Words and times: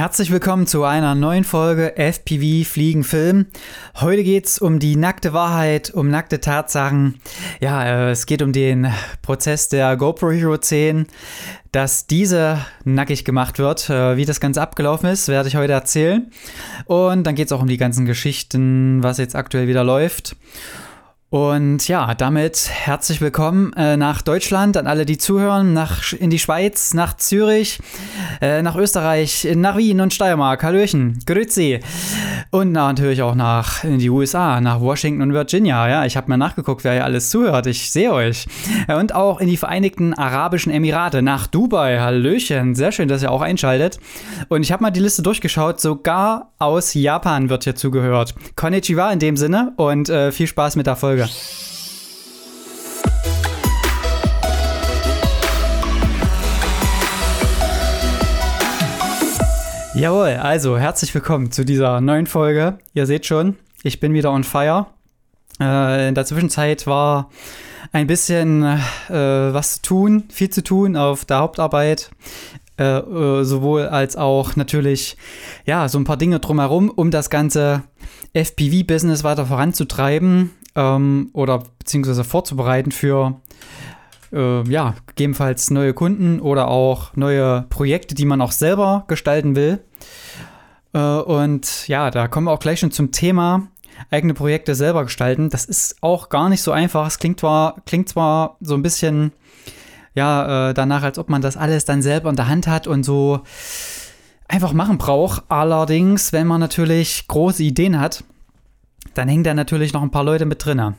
Herzlich 0.00 0.30
willkommen 0.30 0.66
zu 0.66 0.84
einer 0.84 1.14
neuen 1.14 1.44
Folge 1.44 1.94
FPV 1.94 2.66
Fliegen 2.66 3.04
Film. 3.04 3.48
Heute 4.00 4.24
geht 4.24 4.46
es 4.46 4.58
um 4.58 4.78
die 4.78 4.96
nackte 4.96 5.34
Wahrheit, 5.34 5.90
um 5.90 6.08
nackte 6.08 6.40
Tatsachen. 6.40 7.20
Ja, 7.60 7.84
äh, 7.84 8.10
es 8.10 8.24
geht 8.24 8.40
um 8.40 8.54
den 8.54 8.90
Prozess 9.20 9.68
der 9.68 9.98
GoPro 9.98 10.30
Hero 10.30 10.56
10, 10.56 11.06
dass 11.70 12.06
diese 12.06 12.64
nackig 12.82 13.26
gemacht 13.26 13.58
wird. 13.58 13.90
Äh, 13.90 14.16
wie 14.16 14.24
das 14.24 14.40
Ganze 14.40 14.62
abgelaufen 14.62 15.10
ist, 15.10 15.28
werde 15.28 15.50
ich 15.50 15.56
heute 15.56 15.74
erzählen. 15.74 16.30
Und 16.86 17.24
dann 17.24 17.34
geht 17.34 17.48
es 17.48 17.52
auch 17.52 17.60
um 17.60 17.68
die 17.68 17.76
ganzen 17.76 18.06
Geschichten, 18.06 19.02
was 19.02 19.18
jetzt 19.18 19.36
aktuell 19.36 19.68
wieder 19.68 19.84
läuft. 19.84 20.34
Und 21.32 21.86
ja, 21.86 22.12
damit 22.16 22.68
herzlich 22.68 23.20
willkommen 23.20 23.72
äh, 23.74 23.96
nach 23.96 24.20
Deutschland, 24.20 24.76
an 24.76 24.88
alle, 24.88 25.06
die 25.06 25.16
zuhören, 25.16 25.72
nach, 25.72 26.12
in 26.12 26.28
die 26.28 26.40
Schweiz, 26.40 26.92
nach 26.92 27.16
Zürich, 27.16 27.78
äh, 28.40 28.62
nach 28.62 28.74
Österreich, 28.74 29.46
nach 29.54 29.76
Wien 29.76 30.00
und 30.00 30.12
Steiermark. 30.12 30.64
Hallöchen, 30.64 31.20
Grüezi. 31.26 31.78
Und 32.50 32.72
natürlich 32.72 33.22
auch 33.22 33.36
nach 33.36 33.84
in 33.84 34.00
die 34.00 34.10
USA, 34.10 34.60
nach 34.60 34.80
Washington 34.80 35.22
und 35.22 35.32
Virginia. 35.32 35.88
Ja, 35.88 36.04
ich 36.04 36.16
habe 36.16 36.28
mal 36.28 36.36
nachgeguckt, 36.36 36.82
wer 36.82 36.94
hier 36.94 37.04
alles 37.04 37.30
zuhört. 37.30 37.68
Ich 37.68 37.92
sehe 37.92 38.12
euch. 38.12 38.48
Und 38.88 39.14
auch 39.14 39.40
in 39.40 39.46
die 39.46 39.56
Vereinigten 39.56 40.14
Arabischen 40.14 40.72
Emirate, 40.72 41.22
nach 41.22 41.46
Dubai. 41.46 42.00
Hallöchen, 42.00 42.74
sehr 42.74 42.90
schön, 42.90 43.06
dass 43.06 43.22
ihr 43.22 43.30
auch 43.30 43.42
einschaltet. 43.42 44.00
Und 44.48 44.62
ich 44.62 44.72
habe 44.72 44.82
mal 44.82 44.90
die 44.90 44.98
Liste 44.98 45.22
durchgeschaut. 45.22 45.80
Sogar 45.80 46.50
aus 46.58 46.92
Japan 46.92 47.50
wird 47.50 47.62
hier 47.62 47.76
zugehört. 47.76 48.34
Konnichiwa 48.56 49.12
in 49.12 49.20
dem 49.20 49.36
Sinne 49.36 49.74
und 49.76 50.08
äh, 50.08 50.32
viel 50.32 50.48
Spaß 50.48 50.74
mit 50.74 50.88
der 50.88 50.96
Folge. 50.96 51.19
Folge. 51.20 51.30
Jawohl, 59.94 60.38
also 60.40 60.78
herzlich 60.78 61.14
willkommen 61.14 61.50
zu 61.50 61.64
dieser 61.64 62.00
neuen 62.00 62.26
Folge. 62.26 62.78
Ihr 62.94 63.06
seht 63.06 63.26
schon, 63.26 63.56
ich 63.82 64.00
bin 64.00 64.14
wieder 64.14 64.32
on 64.32 64.44
fire. 64.44 64.86
Äh, 65.60 66.08
in 66.08 66.14
der 66.14 66.24
Zwischenzeit 66.24 66.86
war 66.86 67.28
ein 67.92 68.06
bisschen 68.06 68.62
äh, 68.62 68.78
was 69.10 69.74
zu 69.74 69.82
tun, 69.82 70.24
viel 70.30 70.48
zu 70.48 70.62
tun 70.62 70.96
auf 70.96 71.24
der 71.24 71.38
Hauptarbeit. 71.38 72.10
Äh, 72.78 72.98
äh 72.98 73.44
sowohl 73.44 73.88
als 73.88 74.16
auch 74.16 74.56
natürlich, 74.56 75.18
ja, 75.66 75.88
so 75.88 75.98
ein 75.98 76.04
paar 76.04 76.16
Dinge 76.16 76.38
drumherum, 76.38 76.88
um 76.88 77.10
das 77.10 77.28
ganze 77.28 77.82
FPV-Business 78.32 79.24
weiter 79.24 79.44
voranzutreiben 79.44 80.52
ähm, 80.80 81.30
oder 81.32 81.62
beziehungsweise 81.78 82.24
vorzubereiten 82.24 82.92
für 82.92 83.40
äh, 84.32 84.62
ja, 84.68 84.94
gegebenenfalls 85.06 85.70
neue 85.70 85.92
Kunden 85.92 86.40
oder 86.40 86.68
auch 86.68 87.14
neue 87.16 87.66
Projekte, 87.68 88.14
die 88.14 88.24
man 88.24 88.40
auch 88.40 88.52
selber 88.52 89.04
gestalten 89.08 89.56
will. 89.56 89.80
Äh, 90.92 90.98
und 90.98 91.86
ja, 91.88 92.10
da 92.10 92.28
kommen 92.28 92.46
wir 92.46 92.52
auch 92.52 92.60
gleich 92.60 92.80
schon 92.80 92.92
zum 92.92 93.12
Thema 93.12 93.68
eigene 94.10 94.32
Projekte 94.32 94.74
selber 94.74 95.04
gestalten. 95.04 95.50
Das 95.50 95.66
ist 95.66 95.96
auch 96.00 96.30
gar 96.30 96.48
nicht 96.48 96.62
so 96.62 96.72
einfach. 96.72 97.06
Es 97.06 97.18
klingt 97.18 97.40
zwar, 97.40 97.82
klingt 97.84 98.08
zwar 98.08 98.56
so 98.60 98.74
ein 98.74 98.82
bisschen 98.82 99.32
ja, 100.14 100.70
äh, 100.70 100.74
danach, 100.74 101.02
als 101.02 101.18
ob 101.18 101.28
man 101.28 101.42
das 101.42 101.56
alles 101.56 101.84
dann 101.84 102.00
selber 102.02 102.30
in 102.30 102.36
der 102.36 102.48
Hand 102.48 102.66
hat 102.66 102.86
und 102.86 103.04
so 103.04 103.40
einfach 104.48 104.72
machen 104.72 104.98
braucht. 104.98 105.44
Allerdings, 105.48 106.32
wenn 106.32 106.46
man 106.46 106.60
natürlich 106.60 107.28
große 107.28 107.62
Ideen 107.62 108.00
hat, 108.00 108.24
dann 109.14 109.28
hängen 109.28 109.44
da 109.44 109.54
natürlich 109.54 109.92
noch 109.92 110.02
ein 110.02 110.10
paar 110.10 110.24
Leute 110.24 110.46
mit 110.46 110.64
drin. 110.64 110.94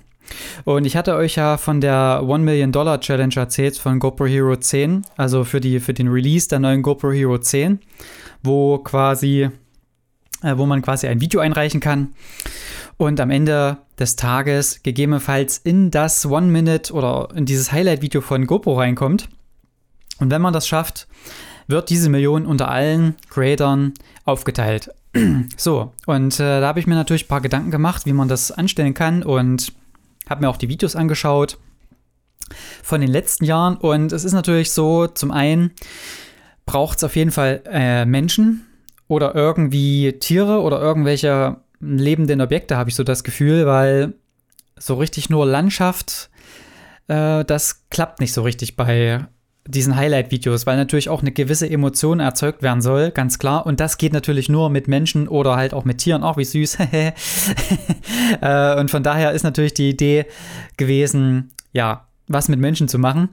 Und 0.63 0.85
ich 0.85 0.95
hatte 0.95 1.15
euch 1.15 1.35
ja 1.35 1.57
von 1.57 1.81
der 1.81 2.21
One 2.23 2.43
Million 2.43 2.71
Dollar 2.71 2.99
Challenge 2.99 3.35
erzählt 3.35 3.77
von 3.77 3.99
GoPro 3.99 4.25
Hero 4.25 4.55
10, 4.55 5.05
also 5.17 5.43
für, 5.43 5.59
die, 5.59 5.79
für 5.79 5.93
den 5.93 6.07
Release 6.07 6.47
der 6.47 6.59
neuen 6.59 6.81
GoPro 6.81 7.11
Hero 7.11 7.37
10, 7.37 7.79
wo 8.43 8.77
quasi, 8.77 9.49
äh, 10.43 10.57
wo 10.57 10.65
man 10.65 10.81
quasi 10.81 11.07
ein 11.07 11.21
Video 11.21 11.41
einreichen 11.41 11.79
kann 11.79 12.13
und 12.97 13.19
am 13.19 13.31
Ende 13.31 13.77
des 13.99 14.15
Tages 14.15 14.83
gegebenenfalls 14.83 15.57
in 15.57 15.91
das 15.91 16.25
One 16.25 16.47
Minute 16.47 16.93
oder 16.93 17.29
in 17.35 17.45
dieses 17.45 17.71
Highlight-Video 17.71 18.21
von 18.21 18.45
GoPro 18.45 18.77
reinkommt. 18.77 19.27
Und 20.19 20.29
wenn 20.29 20.41
man 20.41 20.53
das 20.53 20.67
schafft, 20.67 21.07
wird 21.67 21.89
diese 21.89 22.09
Million 22.09 22.45
unter 22.45 22.69
allen 22.69 23.15
Creatoren 23.29 23.93
aufgeteilt. 24.23 24.91
So, 25.57 25.93
und 26.05 26.39
äh, 26.39 26.61
da 26.61 26.67
habe 26.67 26.79
ich 26.79 26.87
mir 26.87 26.95
natürlich 26.95 27.25
ein 27.25 27.27
paar 27.27 27.41
Gedanken 27.41 27.71
gemacht, 27.71 28.05
wie 28.05 28.13
man 28.13 28.27
das 28.27 28.51
anstellen 28.51 28.93
kann 28.93 29.23
und 29.23 29.73
habe 30.29 30.41
mir 30.41 30.49
auch 30.49 30.57
die 30.57 30.69
Videos 30.69 30.95
angeschaut 30.95 31.57
von 32.81 33.01
den 33.01 33.09
letzten 33.09 33.45
Jahren. 33.45 33.75
Und 33.75 34.11
es 34.11 34.23
ist 34.23 34.33
natürlich 34.33 34.71
so, 34.71 35.07
zum 35.07 35.31
einen 35.31 35.71
braucht 36.65 36.99
es 36.99 37.03
auf 37.03 37.15
jeden 37.15 37.31
Fall 37.31 37.61
äh, 37.65 38.05
Menschen 38.05 38.65
oder 39.07 39.35
irgendwie 39.35 40.13
Tiere 40.19 40.61
oder 40.61 40.81
irgendwelche 40.81 41.57
lebenden 41.81 42.41
Objekte, 42.41 42.77
habe 42.77 42.89
ich 42.89 42.95
so 42.95 43.03
das 43.03 43.23
Gefühl, 43.23 43.65
weil 43.65 44.13
so 44.77 44.95
richtig 44.95 45.29
nur 45.29 45.45
Landschaft, 45.45 46.29
äh, 47.07 47.43
das 47.43 47.89
klappt 47.89 48.19
nicht 48.19 48.33
so 48.33 48.43
richtig 48.43 48.75
bei 48.75 49.25
diesen 49.67 49.95
Highlight-Videos, 49.95 50.65
weil 50.65 50.77
natürlich 50.77 51.09
auch 51.09 51.21
eine 51.21 51.31
gewisse 51.31 51.69
Emotion 51.69 52.19
erzeugt 52.19 52.63
werden 52.63 52.81
soll, 52.81 53.11
ganz 53.11 53.39
klar. 53.39 53.65
Und 53.65 53.79
das 53.79 53.97
geht 53.97 54.13
natürlich 54.13 54.49
nur 54.49 54.69
mit 54.69 54.87
Menschen 54.87 55.27
oder 55.27 55.55
halt 55.55 55.73
auch 55.73 55.85
mit 55.85 55.99
Tieren, 55.99 56.23
auch 56.23 56.37
wie 56.37 56.45
süß. 56.45 56.77
Äh, 58.41 58.79
und 58.79 58.89
von 58.89 59.03
daher 59.03 59.31
ist 59.31 59.43
natürlich 59.43 59.73
die 59.73 59.89
Idee 59.89 60.25
gewesen, 60.77 61.51
ja, 61.73 62.07
was 62.27 62.47
mit 62.47 62.59
Menschen 62.59 62.87
zu 62.87 62.97
machen. 62.97 63.29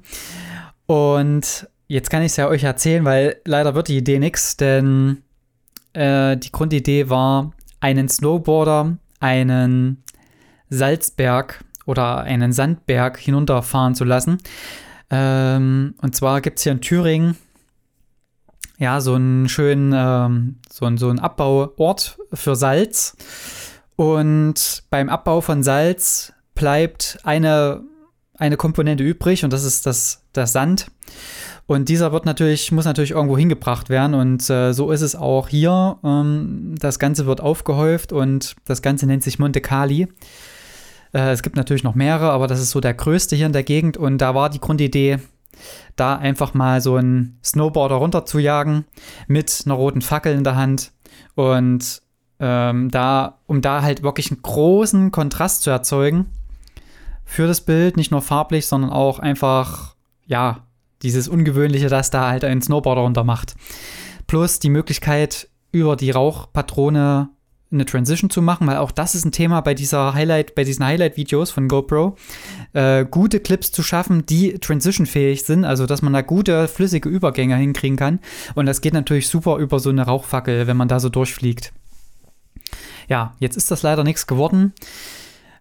Und 0.87 1.69
jetzt 1.87 2.11
kann 2.11 2.23
ich 2.23 2.33
es 2.33 2.37
ja 2.37 2.49
euch 2.49 2.65
erzählen, 2.65 3.05
weil 3.05 3.37
leider 3.45 3.75
wird 3.75 3.89
die 3.89 3.97
Idee 3.97 4.19
nichts, 4.19 4.57
denn 4.57 5.23
äh, 5.93 6.37
die 6.37 6.51
Grundidee 6.51 7.09
war, 7.09 7.53
einen 7.81 8.09
Snowboarder 8.09 8.99
einen 9.21 10.03
Salzberg 10.71 11.65
oder 11.87 12.21
einen 12.21 12.53
Sandberg 12.53 13.19
hinunterfahren 13.19 13.95
zu 13.95 14.05
lassen. 14.05 14.39
Ähm, 15.11 15.95
und 16.03 16.15
zwar 16.15 16.41
gibt 16.41 16.59
es 16.59 16.65
hier 16.65 16.73
in 16.73 16.81
Thüringen 16.81 17.37
ja 18.79 19.01
so 19.01 19.15
einen 19.15 19.49
schönen, 19.49 19.93
ähm, 19.95 20.57
so, 20.71 20.89
so 20.97 21.11
einen 21.11 21.19
Abbauort 21.19 22.19
für 22.33 22.57
Salz. 22.57 23.17
Und 23.97 24.85
beim 24.91 25.09
Abbau 25.09 25.41
von 25.41 25.63
Salz 25.63 26.33
bleibt 26.55 27.19
eine, 27.25 27.83
eine 28.35 28.57
Komponente 28.57 29.03
übrig 29.03 29.45
und 29.45 29.53
das 29.53 29.65
ist 29.65 29.85
das, 29.87 30.23
das 30.33 30.53
Sand. 30.53 30.91
Und 31.67 31.89
dieser 31.91 32.13
wird 32.13 32.25
natürlich, 32.25 32.73
muss 32.73 32.87
natürlich 32.87 33.11
irgendwo 33.11 33.37
hingebracht 33.37 33.91
werden. 33.91 34.15
Und 34.15 34.49
äh, 34.49 34.73
so 34.73 34.91
ist 34.91 35.03
es 35.03 35.15
auch 35.15 35.49
hier. 35.49 35.99
Ähm, 36.03 36.77
das 36.79 36.99
Ganze 36.99 37.27
wird 37.27 37.43
aufgehäuft 37.43 38.13
und 38.13 38.57
das 38.65 38.81
Ganze 38.81 39.07
nennt 39.07 39.23
sich 39.23 39.39
Monte 39.39 39.61
Cali. 39.61 40.09
Äh, 41.13 41.31
es 41.31 41.43
gibt 41.43 41.57
natürlich 41.57 41.85
noch 41.85 41.95
mehrere, 41.95 42.31
aber 42.31 42.47
das 42.47 42.61
ist 42.61 42.71
so 42.71 42.81
der 42.81 42.95
größte 42.95 43.37
hier 43.37 43.47
in 43.47 43.53
der 43.53 43.63
Gegend. 43.63 43.97
Und 43.97 44.19
da 44.19 44.35
war 44.35 44.51
die 44.51 44.61
Grundidee, 44.61 45.19
da 45.97 46.17
einfach 46.17 46.55
mal 46.55 46.81
so 46.81 46.97
einen 46.97 47.39
Snowboarder 47.45 47.97
runter 47.97 48.25
zu 48.25 48.39
jagen 48.39 48.85
mit 49.27 49.63
einer 49.65 49.75
roten 49.75 50.03
Fackel 50.03 50.35
in 50.35 50.45
der 50.45 50.57
Hand. 50.57 50.93
Und 51.35 52.03
ähm, 52.41 52.91
da, 52.91 53.39
um 53.47 53.61
da 53.61 53.83
halt 53.83 54.03
wirklich 54.03 54.31
einen 54.31 54.43
großen 54.43 55.11
Kontrast 55.11 55.63
zu 55.63 55.71
erzeugen 55.71 56.27
für 57.25 57.47
das 57.47 57.61
Bild, 57.61 57.97
nicht 57.97 58.11
nur 58.11 58.23
farblich, 58.23 58.67
sondern 58.67 58.91
auch 58.91 59.19
einfach, 59.19 59.95
ja, 60.27 60.65
dieses 61.03 61.29
Ungewöhnliche, 61.29 61.89
dass 61.89 62.11
da 62.11 62.29
halt 62.29 62.45
ein 62.45 62.63
Snowboarder 62.63 63.03
runter 63.03 63.25
macht. 63.25 63.55
Plus 64.27 64.59
die 64.59 64.71
Möglichkeit, 64.71 65.49
über 65.71 65.97
die 65.97 66.11
Rauchpatrone 66.11 67.29
eine 67.71 67.85
Transition 67.85 68.31
zu 68.31 68.41
machen, 68.41 68.67
weil 68.67 68.79
auch 68.79 68.91
das 68.91 69.15
ist 69.15 69.25
ein 69.25 69.33
Thema 69.33 69.61
bei 69.61 69.75
dieser 69.75 70.15
Highlight, 70.15 70.55
bei 70.55 70.65
diesen 70.65 70.85
Highlight-Videos 70.85 71.51
von 71.51 71.69
GoPro, 71.69 72.17
äh, 72.73 73.05
gute 73.05 73.41
Clips 73.41 73.73
zu 73.73 73.83
schaffen, 73.83 74.25
die 74.25 74.59
transitionfähig 74.59 75.45
sind, 75.45 75.65
also 75.65 75.87
dass 75.87 76.01
man 76.01 76.13
da 76.13 76.23
gute 76.23 76.67
flüssige 76.69 77.09
Übergänge 77.09 77.57
hinkriegen 77.57 77.97
kann. 77.97 78.21
Und 78.55 78.67
das 78.67 78.81
geht 78.81 78.95
natürlich 78.95 79.29
super 79.29 79.57
über 79.59 79.81
so 79.81 79.91
eine 79.91 80.03
Rauchfackel, 80.03 80.67
wenn 80.67 80.77
man 80.77 80.89
da 80.89 80.99
so 80.99 81.11
durchfliegt. 81.11 81.73
Ja, 83.09 83.35
jetzt 83.39 83.57
ist 83.57 83.71
das 83.71 83.83
leider 83.83 84.05
nichts 84.05 84.27
geworden. 84.27 84.73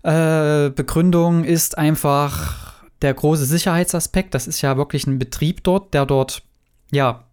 Äh, 0.03 0.69
Begründung 0.69 1.43
ist 1.43 1.77
einfach 1.77 2.83
der 3.01 3.13
große 3.13 3.45
Sicherheitsaspekt. 3.45 4.33
Das 4.33 4.47
ist 4.47 4.61
ja 4.61 4.77
wirklich 4.77 5.07
ein 5.07 5.19
Betrieb 5.19 5.63
dort, 5.63 5.93
der 5.93 6.05
dort 6.05 6.43
ja 6.91 7.26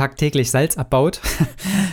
tagtäglich 0.00 0.50
Salz 0.50 0.78
abbaut. 0.78 1.20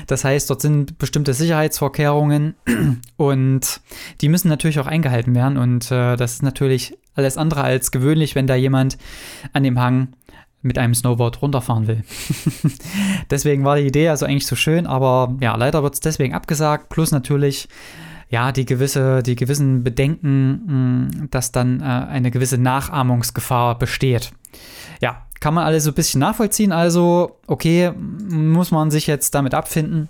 Das 0.08 0.24
heißt, 0.24 0.50
dort 0.50 0.62
sind 0.62 1.00
bestimmte 1.00 1.34
Sicherheitsvorkehrungen 1.34 2.56
und 3.18 3.82
die 4.22 4.30
müssen 4.30 4.48
natürlich 4.48 4.80
auch 4.80 4.88
eingehalten 4.88 5.36
werden. 5.36 5.58
Und 5.58 5.92
äh, 5.92 6.16
das 6.16 6.36
ist 6.36 6.44
natürlich 6.44 6.98
alles 7.14 7.36
andere 7.38 7.64
als 7.64 7.92
gewöhnlich, 7.92 8.34
wenn 8.34 8.48
da 8.48 8.56
jemand 8.56 8.98
an 9.52 9.64
dem 9.64 9.78
Hang 9.78 10.14
mit 10.62 10.78
einem 10.78 10.96
Snowboard 10.96 11.42
runterfahren 11.42 11.88
will. 11.88 12.04
deswegen 13.30 13.66
war 13.66 13.76
die 13.76 13.86
Idee 13.86 14.08
also 14.08 14.26
eigentlich 14.26 14.48
so 14.48 14.56
schön, 14.56 14.88
aber 14.88 15.36
ja, 15.42 15.58
leider 15.58 15.84
wird 15.84 15.96
es 15.96 16.00
deswegen 16.00 16.34
abgesagt. 16.34 16.88
Plus 16.88 17.12
natürlich 17.12 17.68
ja, 18.30 18.54
die 18.54 18.66
gewisse, 18.66 19.24
die 19.24 19.36
gewissen 19.36 19.84
Bedenken, 19.84 21.10
mh, 21.20 21.28
dass 21.32 21.52
dann 21.52 21.82
äh, 21.82 21.84
eine 21.84 22.32
gewisse 22.32 22.58
Nachahmungsgefahr 22.58 23.78
besteht. 23.78 24.32
Ja, 25.02 25.27
kann 25.40 25.54
man 25.54 25.66
alles 25.66 25.84
so 25.84 25.92
ein 25.92 25.96
bisschen 25.96 26.20
nachvollziehen. 26.20 26.72
Also, 26.72 27.38
okay, 27.48 27.92
muss 27.92 28.72
man 28.72 28.92
sich 28.92 29.08
jetzt 29.08 29.36
damit 29.36 29.54
abfinden. 29.54 30.10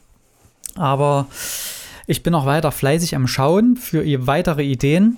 Aber 0.76 1.28
ich 2.06 2.24
bin 2.24 2.34
auch 2.36 2.46
weiter 2.46 2.72
fleißig 2.72 3.16
am 3.16 3.28
Schauen 3.28 3.76
für 3.78 4.04
weitere 4.28 4.64
Ideen. 4.64 5.18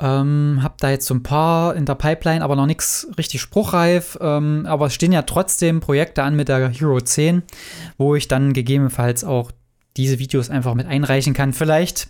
Ähm, 0.00 0.58
hab 0.62 0.78
da 0.78 0.90
jetzt 0.90 1.06
so 1.06 1.14
ein 1.14 1.22
paar 1.22 1.76
in 1.76 1.86
der 1.86 1.94
Pipeline, 1.94 2.42
aber 2.42 2.56
noch 2.56 2.66
nichts 2.66 3.06
richtig 3.16 3.40
spruchreif. 3.40 4.18
Ähm, 4.20 4.66
aber 4.66 4.86
es 4.86 4.94
stehen 4.94 5.12
ja 5.12 5.22
trotzdem 5.22 5.80
Projekte 5.80 6.24
an 6.24 6.34
mit 6.34 6.48
der 6.48 6.68
Hero 6.68 7.00
10, 7.00 7.42
wo 7.96 8.16
ich 8.16 8.26
dann 8.26 8.52
gegebenenfalls 8.52 9.22
auch 9.22 9.52
diese 9.96 10.18
Videos 10.18 10.50
einfach 10.50 10.74
mit 10.74 10.88
einreichen 10.88 11.34
kann. 11.34 11.52
Vielleicht 11.52 12.08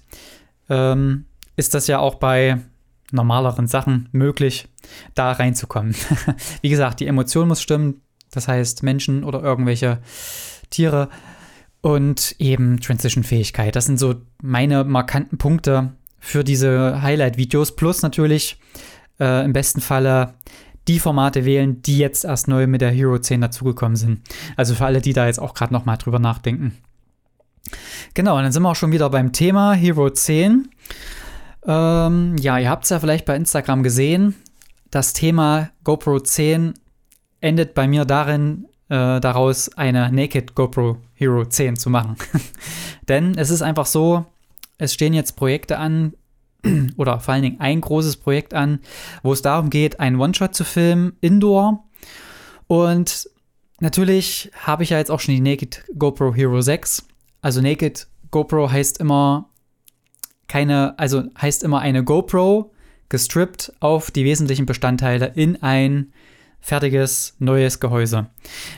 ähm, 0.70 1.26
ist 1.56 1.74
das 1.74 1.86
ja 1.86 1.98
auch 1.98 2.14
bei 2.14 2.58
normaleren 3.14 3.66
Sachen 3.66 4.08
möglich, 4.12 4.68
da 5.14 5.32
reinzukommen. 5.32 5.94
Wie 6.62 6.68
gesagt, 6.68 7.00
die 7.00 7.06
Emotion 7.06 7.48
muss 7.48 7.62
stimmen. 7.62 8.02
Das 8.30 8.48
heißt, 8.48 8.82
Menschen 8.82 9.24
oder 9.24 9.42
irgendwelche 9.42 10.00
Tiere 10.70 11.08
und 11.80 12.34
eben 12.38 12.80
Transition-Fähigkeit. 12.80 13.76
Das 13.76 13.86
sind 13.86 13.98
so 13.98 14.16
meine 14.42 14.84
markanten 14.84 15.38
Punkte 15.38 15.92
für 16.18 16.42
diese 16.42 17.02
Highlight-Videos. 17.02 17.76
Plus 17.76 18.02
natürlich 18.02 18.58
äh, 19.20 19.44
im 19.44 19.52
besten 19.52 19.80
Falle 19.80 20.34
die 20.88 20.98
Formate 20.98 21.44
wählen, 21.44 21.82
die 21.82 21.98
jetzt 21.98 22.24
erst 22.24 22.48
neu 22.48 22.66
mit 22.66 22.80
der 22.80 22.90
Hero 22.90 23.18
10 23.18 23.40
dazugekommen 23.40 23.96
sind. 23.96 24.20
Also 24.56 24.74
für 24.74 24.84
alle, 24.84 25.00
die 25.00 25.12
da 25.12 25.26
jetzt 25.26 25.38
auch 25.38 25.54
gerade 25.54 25.72
nochmal 25.72 25.96
drüber 25.98 26.18
nachdenken. 26.18 26.76
Genau, 28.14 28.36
und 28.36 28.42
dann 28.42 28.52
sind 28.52 28.62
wir 28.62 28.70
auch 28.70 28.76
schon 28.76 28.92
wieder 28.92 29.08
beim 29.10 29.32
Thema 29.32 29.72
Hero 29.74 30.10
10. 30.10 30.68
Ähm, 31.66 32.36
ja, 32.38 32.58
ihr 32.58 32.70
habt 32.70 32.84
es 32.84 32.90
ja 32.90 33.00
vielleicht 33.00 33.24
bei 33.24 33.36
Instagram 33.36 33.82
gesehen. 33.82 34.34
Das 34.90 35.12
Thema 35.12 35.70
GoPro 35.82 36.20
10 36.20 36.74
endet 37.40 37.74
bei 37.74 37.88
mir 37.88 38.04
darin, 38.04 38.66
äh, 38.88 39.20
daraus 39.20 39.70
eine 39.76 40.10
Naked 40.12 40.54
GoPro 40.54 40.98
Hero 41.14 41.44
10 41.44 41.76
zu 41.76 41.90
machen. 41.90 42.16
Denn 43.08 43.36
es 43.36 43.50
ist 43.50 43.62
einfach 43.62 43.86
so, 43.86 44.26
es 44.78 44.94
stehen 44.94 45.14
jetzt 45.14 45.36
Projekte 45.36 45.78
an, 45.78 46.14
oder 46.96 47.20
vor 47.20 47.34
allen 47.34 47.42
Dingen 47.42 47.60
ein 47.60 47.80
großes 47.80 48.18
Projekt 48.18 48.54
an, 48.54 48.80
wo 49.22 49.32
es 49.32 49.42
darum 49.42 49.70
geht, 49.70 50.00
einen 50.00 50.20
One-Shot 50.20 50.54
zu 50.54 50.64
filmen, 50.64 51.16
indoor. 51.20 51.84
Und 52.66 53.28
natürlich 53.80 54.50
habe 54.62 54.82
ich 54.82 54.90
ja 54.90 54.98
jetzt 54.98 55.10
auch 55.10 55.20
schon 55.20 55.34
die 55.34 55.40
Naked 55.40 55.84
GoPro 55.98 56.34
Hero 56.34 56.60
6. 56.60 57.06
Also 57.42 57.60
Naked 57.60 58.06
GoPro 58.30 58.70
heißt 58.70 58.98
immer 58.98 59.50
keine, 60.48 60.98
also 60.98 61.24
heißt 61.40 61.62
immer 61.62 61.80
eine 61.80 62.04
GoPro 62.04 62.72
gestrippt 63.08 63.72
auf 63.80 64.10
die 64.10 64.24
wesentlichen 64.24 64.66
Bestandteile 64.66 65.32
in 65.34 65.62
ein 65.62 66.12
fertiges 66.60 67.36
neues 67.38 67.78
Gehäuse. 67.78 68.26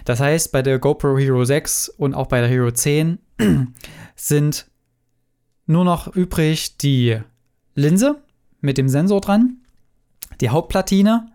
Das 0.04 0.20
heißt, 0.20 0.50
bei 0.50 0.62
der 0.62 0.78
GoPro 0.78 1.16
Hero 1.18 1.44
6 1.44 1.88
und 1.88 2.14
auch 2.14 2.26
bei 2.26 2.40
der 2.40 2.48
Hero 2.48 2.70
10 2.70 3.18
sind 4.16 4.66
nur 5.66 5.84
noch 5.84 6.14
übrig 6.14 6.78
die 6.78 7.18
Linse 7.74 8.22
mit 8.60 8.78
dem 8.78 8.88
Sensor 8.88 9.20
dran, 9.20 9.58
die 10.40 10.50
Hauptplatine 10.50 11.28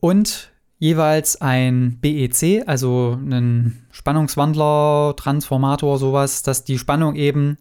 und 0.00 0.52
jeweils 0.78 1.40
ein 1.40 1.98
BEC, 2.00 2.64
also 2.66 3.18
einen 3.20 3.86
Spannungswandler, 3.92 5.14
Transformator, 5.16 5.98
sowas, 5.98 6.42
dass 6.42 6.64
die 6.64 6.78
Spannung 6.78 7.14
eben 7.14 7.58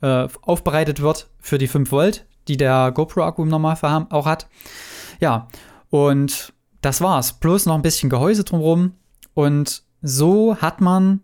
äh, 0.00 0.28
aufbereitet 0.42 1.00
wird 1.00 1.28
für 1.40 1.58
die 1.58 1.68
5 1.68 1.90
Volt, 1.90 2.26
die 2.46 2.56
der 2.56 2.92
GoPro-Akku 2.92 3.42
im 3.42 3.48
Normalfall 3.48 4.06
auch 4.10 4.26
hat. 4.26 4.48
Ja, 5.20 5.48
und 5.90 6.52
das 6.80 7.00
war's. 7.00 7.34
Plus 7.34 7.66
noch 7.66 7.74
ein 7.74 7.82
bisschen 7.82 8.10
Gehäuse 8.10 8.44
drumherum. 8.44 8.92
Und 9.34 9.82
so 10.02 10.56
hat 10.56 10.80
man 10.80 11.20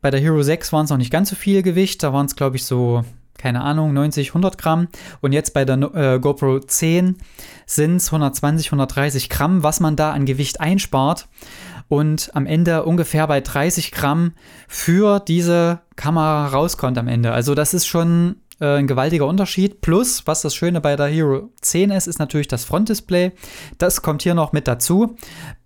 bei 0.00 0.10
der 0.10 0.20
Hero 0.20 0.42
6 0.42 0.72
waren 0.72 0.84
es 0.84 0.90
noch 0.90 0.98
nicht 0.98 1.10
ganz 1.10 1.30
so 1.30 1.36
viel 1.36 1.62
Gewicht. 1.62 2.02
Da 2.02 2.12
waren 2.12 2.26
es, 2.26 2.36
glaube 2.36 2.56
ich, 2.56 2.64
so, 2.64 3.04
keine 3.38 3.62
Ahnung, 3.62 3.92
90, 3.92 4.28
100 4.28 4.58
Gramm. 4.58 4.88
Und 5.20 5.32
jetzt 5.32 5.52
bei 5.52 5.64
der 5.64 5.76
äh, 5.94 6.20
GoPro 6.20 6.60
10 6.60 7.16
sind 7.66 7.96
es 7.96 8.08
120, 8.08 8.68
130 8.68 9.28
Gramm, 9.28 9.62
was 9.62 9.80
man 9.80 9.96
da 9.96 10.12
an 10.12 10.24
Gewicht 10.24 10.60
einspart. 10.60 11.26
Und 11.88 12.30
am 12.34 12.46
Ende 12.46 12.84
ungefähr 12.84 13.26
bei 13.26 13.40
30 13.40 13.92
Gramm 13.92 14.32
für 14.68 15.20
diese 15.20 15.80
Kamera 15.94 16.48
rauskommt 16.48 16.98
am 16.98 17.08
Ende. 17.08 17.32
Also 17.32 17.54
das 17.54 17.74
ist 17.74 17.86
schon 17.86 18.36
äh, 18.60 18.78
ein 18.78 18.86
gewaltiger 18.86 19.26
Unterschied. 19.26 19.80
Plus, 19.80 20.26
was 20.26 20.42
das 20.42 20.54
Schöne 20.54 20.80
bei 20.80 20.96
der 20.96 21.06
Hero 21.06 21.50
10 21.60 21.90
ist, 21.90 22.06
ist 22.06 22.18
natürlich 22.18 22.48
das 22.48 22.64
Frontdisplay. 22.64 23.32
Das 23.78 24.02
kommt 24.02 24.22
hier 24.22 24.34
noch 24.34 24.52
mit 24.52 24.66
dazu. 24.66 25.16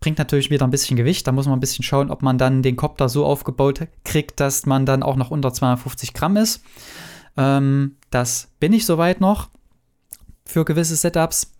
Bringt 0.00 0.18
natürlich 0.18 0.50
wieder 0.50 0.66
ein 0.66 0.70
bisschen 0.70 0.96
Gewicht. 0.96 1.26
Da 1.26 1.32
muss 1.32 1.46
man 1.46 1.56
ein 1.56 1.60
bisschen 1.60 1.84
schauen, 1.84 2.10
ob 2.10 2.22
man 2.22 2.38
dann 2.38 2.62
den 2.62 2.76
Kopter 2.76 3.08
so 3.08 3.24
aufgebaut 3.24 3.86
kriegt, 4.04 4.40
dass 4.40 4.66
man 4.66 4.86
dann 4.86 5.02
auch 5.02 5.16
noch 5.16 5.30
unter 5.30 5.52
250 5.52 6.14
Gramm 6.14 6.36
ist. 6.36 6.62
Ähm, 7.36 7.96
das 8.10 8.48
bin 8.58 8.72
ich 8.72 8.86
soweit 8.86 9.20
noch 9.20 9.48
für 10.44 10.64
gewisse 10.64 10.96
Setups. 10.96 11.52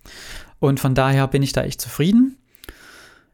Und 0.59 0.79
von 0.79 0.93
daher 0.93 1.27
bin 1.27 1.41
ich 1.41 1.53
da 1.53 1.63
echt 1.63 1.81
zufrieden. 1.81 2.37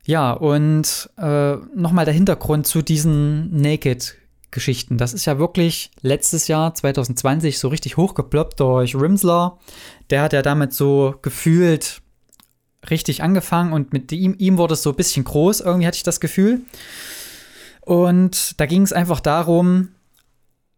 Ja, 0.08 0.32
und 0.32 1.10
äh, 1.18 1.56
nochmal 1.76 2.06
der 2.06 2.14
Hintergrund 2.14 2.66
zu 2.66 2.82
diesen 2.82 3.54
Naked 3.54 4.16
Geschichten. 4.52 4.98
Das 4.98 5.14
ist 5.14 5.26
ja 5.26 5.38
wirklich 5.38 5.92
letztes 6.00 6.48
Jahr, 6.48 6.74
2020, 6.74 7.60
so 7.60 7.68
richtig 7.68 7.98
hochgeploppt 7.98 8.62
durch 8.62 8.96
Rimsler. 8.96 9.60
Der 10.10 10.22
hat 10.22 10.32
ja 10.32 10.42
damit 10.42 10.72
so 10.72 11.16
gefühlt 11.22 12.02
richtig 12.90 13.22
angefangen 13.22 13.74
und 13.74 13.92
mit 13.92 14.10
ihm, 14.14 14.34
ihm 14.38 14.58
wurde 14.58 14.76
es 14.76 14.84
so 14.84 14.92
ein 14.92 14.96
bisschen 14.96 15.26
groß, 15.26 15.60
irgendwie 15.60 15.86
hatte 15.86 15.98
ich 15.98 16.04
das 16.04 16.22
Gefühl. 16.22 16.62
Und 17.82 18.58
da 18.62 18.66
ging 18.66 18.84
es 18.84 18.94
einfach 18.94 19.20
darum, 19.20 19.90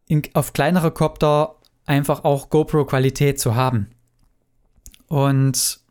in, 0.08 0.24
auf 0.34 0.54
kleinere 0.54 0.90
Copter 0.90 1.56
einfach 1.86 2.24
auch 2.24 2.50
GoPro-Qualität 2.50 3.40
zu 3.40 3.54
haben. 3.54 3.92
Und 5.06 5.82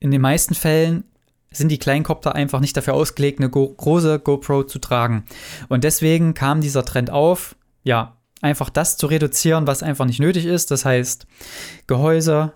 in 0.00 0.10
den 0.10 0.20
meisten 0.20 0.56
Fällen 0.56 1.04
sind 1.50 1.70
die 1.70 1.78
Kleinkopter 1.78 2.34
einfach 2.34 2.60
nicht 2.60 2.76
dafür 2.76 2.94
ausgelegt, 2.94 3.40
eine 3.40 3.48
Go 3.50 3.68
große 3.68 4.18
GoPro 4.18 4.64
zu 4.64 4.78
tragen. 4.78 5.24
Und 5.68 5.84
deswegen 5.84 6.34
kam 6.34 6.60
dieser 6.60 6.84
Trend 6.84 7.10
auf, 7.10 7.56
ja, 7.84 8.16
einfach 8.40 8.70
das 8.70 8.96
zu 8.96 9.06
reduzieren, 9.06 9.66
was 9.66 9.82
einfach 9.82 10.04
nicht 10.04 10.20
nötig 10.20 10.44
ist. 10.44 10.70
Das 10.70 10.84
heißt, 10.84 11.26
Gehäuse, 11.86 12.52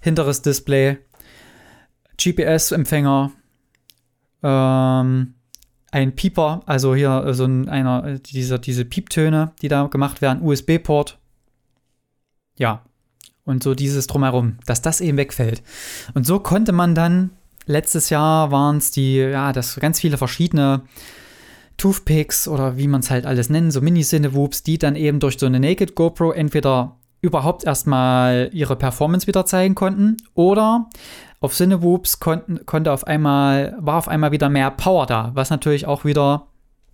hinteres 0.00 0.42
Display, 0.42 0.98
GPS-Empfänger, 2.18 3.32
ähm, 4.42 5.34
ein 5.90 6.16
Pieper, 6.16 6.62
also 6.66 6.94
hier 6.94 7.32
so 7.34 7.44
ein, 7.44 7.68
einer 7.68 8.18
dieser 8.18 8.58
diese 8.58 8.84
Pieptöne, 8.84 9.52
die 9.62 9.68
da 9.68 9.86
gemacht 9.86 10.20
werden, 10.20 10.42
USB-Port. 10.42 11.18
Ja, 12.56 12.84
und 13.44 13.62
so 13.62 13.74
dieses 13.74 14.06
drumherum, 14.06 14.58
dass 14.66 14.82
das 14.82 15.00
eben 15.00 15.18
wegfällt. 15.18 15.62
Und 16.14 16.26
so 16.26 16.40
konnte 16.40 16.72
man 16.72 16.94
dann 16.94 17.30
letztes 17.66 18.10
Jahr 18.10 18.50
waren 18.50 18.78
es 18.78 18.90
die, 18.90 19.16
ja, 19.16 19.52
das 19.52 19.76
ganz 19.76 20.00
viele 20.00 20.18
verschiedene 20.18 20.82
Toothpicks 21.76 22.46
oder 22.48 22.76
wie 22.76 22.88
man 22.88 23.00
es 23.00 23.10
halt 23.10 23.26
alles 23.26 23.50
nennt, 23.50 23.72
so 23.72 23.80
Mini-Cinewhoops, 23.80 24.62
die 24.62 24.78
dann 24.78 24.96
eben 24.96 25.20
durch 25.20 25.38
so 25.38 25.46
eine 25.46 25.60
Naked 25.60 25.94
GoPro 25.94 26.32
entweder 26.32 26.96
überhaupt 27.20 27.64
erstmal 27.64 28.50
ihre 28.52 28.76
Performance 28.76 29.26
wieder 29.26 29.46
zeigen 29.46 29.74
konnten 29.74 30.18
oder 30.34 30.88
auf 31.40 31.54
Cinewhoops 31.54 32.20
konnten, 32.20 32.64
konnte 32.66 32.92
auf 32.92 33.06
einmal, 33.06 33.76
war 33.80 33.96
auf 33.96 34.08
einmal 34.08 34.32
wieder 34.32 34.48
mehr 34.48 34.70
Power 34.70 35.06
da, 35.06 35.32
was 35.34 35.50
natürlich 35.50 35.86
auch 35.86 36.04
wieder 36.04 36.46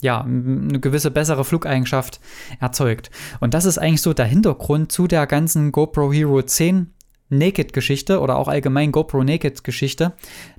ja, 0.03 0.23
eine 0.23 0.81
gewisse 0.81 1.11
bessere 1.11 1.45
Flugeigenschaft 1.45 2.21
erzeugt. 2.59 3.11
Und 3.41 3.55
das 3.55 3.65
ist 3.65 3.79
eigentlich 3.79 4.03
so 4.03 4.15
der 4.15 4.25
Hintergrund 4.25 4.93
zu 4.93 5.07
der 5.07 5.27
ganzen 5.27 5.73
GoPro 5.73 6.13
Hero 6.13 6.43
10 6.43 6.93
Naked-Geschichte 7.31 8.21
oder 8.21 8.37
auch 8.37 8.49
allgemein 8.49 8.93
GoPro 8.93 9.25
Naked-Geschichte, 9.25 10.13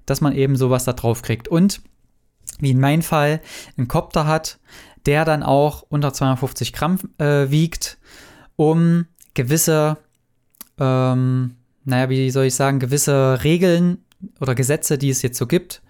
dass 0.06 0.22
man 0.22 0.34
eben 0.34 0.56
sowas 0.56 0.86
da 0.86 0.94
drauf 0.94 1.22
kriegt. 1.22 1.48
Und 1.48 1.82
wie 2.60 2.72
in 2.72 2.80
meinem 2.80 3.02
Fall 3.02 3.42
einen 3.78 3.88
Copter 3.88 4.26
hat, 4.26 4.60
der 5.06 5.26
dann 5.26 5.44
auch 5.44 5.84
unter 5.90 6.14
250 6.14 6.74
Gramm 6.74 7.00
äh, 7.18 7.50
wiegt, 7.50 7.98
um 8.56 9.06
gewisse, 9.34 9.98
ähm, 10.80 11.56
naja, 11.84 12.10
wie 12.10 12.30
soll 12.32 12.46
ich 12.46 12.56
sagen, 12.56 12.80
gewisse 12.80 13.44
Regeln 13.44 14.00
oder 14.40 14.56
Gesetze, 14.56 14.98
die 14.98 15.10
es 15.10 15.22
jetzt 15.22 15.38
so 15.38 15.48
gibt, 15.48 15.82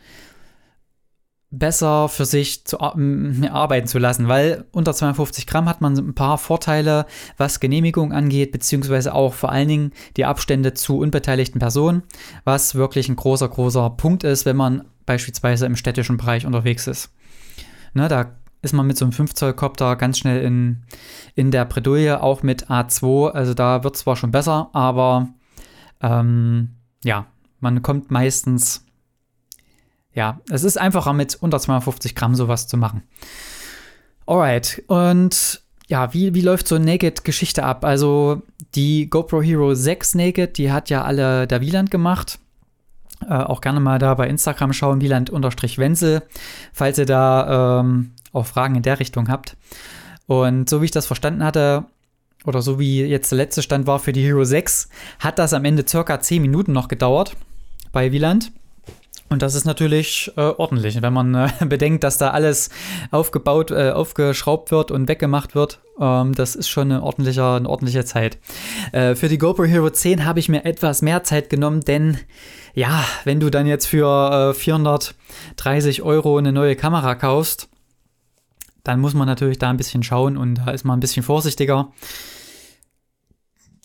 besser 1.52 2.08
für 2.08 2.26
sich 2.26 2.66
zu 2.66 2.80
arbeiten 2.80 3.88
zu 3.88 4.00
lassen, 4.00 4.28
weil 4.30 4.66
unter 4.72 4.94
250 4.94 5.46
Gramm 5.46 5.68
hat 5.68 5.82
man 5.82 5.98
ein 5.98 6.16
paar 6.16 6.38
Vorteile, 6.38 7.06
was 7.38 7.60
Genehmigung 7.60 8.14
angeht, 8.14 8.52
beziehungsweise 8.52 9.14
auch 9.14 9.34
vor 9.34 9.52
allen 9.52 9.68
Dingen 9.68 9.92
die 10.16 10.26
Abstände 10.26 10.74
zu 10.74 10.98
unbeteiligten 11.00 11.60
Personen, 11.60 12.04
was 12.46 12.76
wirklich 12.76 13.10
ein 13.10 13.18
großer, 13.18 13.50
großer 13.50 13.90
Punkt 13.92 14.24
ist, 14.24 14.46
wenn 14.46 14.56
man 14.56 14.86
beispielsweise 15.06 15.66
im 15.66 15.76
städtischen 15.76 16.18
Bereich 16.18 16.46
unterwegs 16.46 16.88
ist. 16.88 17.14
Ne, 17.94 18.08
da 18.08 18.38
ist 18.62 18.74
man 18.74 18.88
mit 18.88 18.98
so 18.98 19.04
einem 19.04 19.12
5 19.12 19.34
Zoll 19.34 19.54
Copter 19.54 19.98
ganz 19.98 20.20
schnell 20.20 20.42
in, 20.44 20.84
in 21.36 21.52
der 21.52 21.66
Bredouille, 21.66 22.22
auch 22.22 22.44
mit 22.44 22.70
A2, 22.70 23.32
also 23.32 23.54
da 23.54 23.84
wird 23.84 23.96
es 23.96 24.02
zwar 24.02 24.16
schon 24.16 24.32
besser, 24.32 24.70
aber 24.72 25.30
ähm, 26.02 26.76
ja, 27.04 27.28
Man 27.60 27.84
kommt 27.84 28.10
meistens, 28.10 28.86
ja, 30.14 30.40
es 30.50 30.64
ist 30.64 30.78
einfacher 30.78 31.14
mit 31.14 31.36
unter 31.36 31.60
250 31.60 32.16
Gramm 32.16 32.36
sowas 32.36 32.68
zu 32.68 32.78
machen. 32.78 33.04
Alright, 34.26 34.84
und 34.88 35.62
ja, 35.88 36.14
wie, 36.14 36.34
wie 36.34 36.42
läuft 36.42 36.68
so 36.68 36.76
eine 36.76 36.86
Naked-Geschichte 36.86 37.64
ab? 37.64 37.84
Also 37.84 38.42
die 38.76 39.10
GoPro 39.10 39.42
Hero 39.42 39.74
6 39.74 40.16
Naked, 40.16 40.58
die 40.58 40.72
hat 40.72 40.90
ja 40.90 41.04
alle 41.04 41.48
der 41.48 41.62
Wieland 41.62 41.92
gemacht. 41.92 42.40
Äh, 43.28 43.34
auch 43.34 43.62
gerne 43.62 43.80
mal 43.80 44.00
da 44.00 44.14
bei 44.14 44.28
Instagram 44.28 44.74
schauen, 44.74 45.02
Wieland-Wenzel, 45.02 46.24
falls 46.74 46.98
ihr 46.98 47.06
da 47.06 47.82
ähm, 47.82 48.12
auch 48.32 48.46
Fragen 48.46 48.76
in 48.76 48.84
der 48.84 49.00
Richtung 49.00 49.28
habt. 49.28 49.58
Und 50.28 50.70
so 50.70 50.82
wie 50.82 50.86
ich 50.86 50.92
das 50.92 51.08
verstanden 51.08 51.44
hatte, 51.44 51.86
oder 52.46 52.62
so 52.62 52.80
wie 52.80 53.04
jetzt 53.04 53.32
der 53.32 53.38
letzte 53.38 53.62
Stand 53.62 53.86
war 53.86 54.00
für 54.00 54.14
die 54.14 54.24
Hero 54.24 54.44
6, 54.44 54.90
hat 55.20 55.40
das 55.40 55.54
am 55.54 55.66
Ende 55.66 55.86
circa 55.88 56.20
10 56.20 56.42
Minuten 56.42 56.72
noch 56.72 56.88
gedauert 56.88 57.36
bei 57.92 58.12
Wieland. 58.12 58.52
Und 59.32 59.42
das 59.42 59.56
ist 59.56 59.64
natürlich 59.64 60.30
äh, 60.36 60.42
ordentlich, 60.42 61.02
wenn 61.02 61.14
man 61.14 61.34
äh, 61.34 61.50
bedenkt, 61.66 62.04
dass 62.04 62.18
da 62.18 62.32
alles 62.32 62.70
aufgebaut, 63.12 63.72
äh, 63.72 63.92
aufgeschraubt 63.92 64.72
wird 64.72 64.92
und 64.92 65.08
weggemacht 65.08 65.56
wird. 65.56 65.80
Ähm, 66.02 66.36
das 66.36 66.54
ist 66.54 66.68
schon 66.68 66.92
eine 66.92 67.02
ordentliche, 67.02 67.46
eine 67.46 67.70
ordentliche 67.70 68.04
Zeit. 68.04 68.40
Äh, 68.92 69.16
für 69.16 69.30
die 69.30 69.38
GoPro 69.38 69.64
Hero 69.64 69.90
10 69.90 70.26
habe 70.26 70.42
ich 70.42 70.50
mir 70.50 70.66
etwas 70.66 71.02
mehr 71.02 71.24
Zeit 71.24 71.50
genommen, 71.50 71.80
denn 71.80 72.18
ja, 72.74 73.06
wenn 73.24 73.40
du 73.40 73.50
dann 73.50 73.68
jetzt 73.68 73.86
für 73.86 74.54
430 74.54 76.00
äh, 76.00 76.02
Euro 76.02 76.38
eine 76.38 76.52
neue 76.52 76.76
Kamera 76.76 77.16
kaufst, 77.16 77.70
dann 78.84 79.00
muss 79.00 79.14
man 79.14 79.28
natürlich 79.28 79.60
da 79.60 79.70
ein 79.70 79.78
bisschen 79.78 80.04
schauen 80.04 80.36
und 80.36 80.56
da 80.56 80.72
ist 80.72 80.84
man 80.84 80.98
ein 80.98 81.02
bisschen 81.02 81.24
vorsichtiger. 81.24 81.94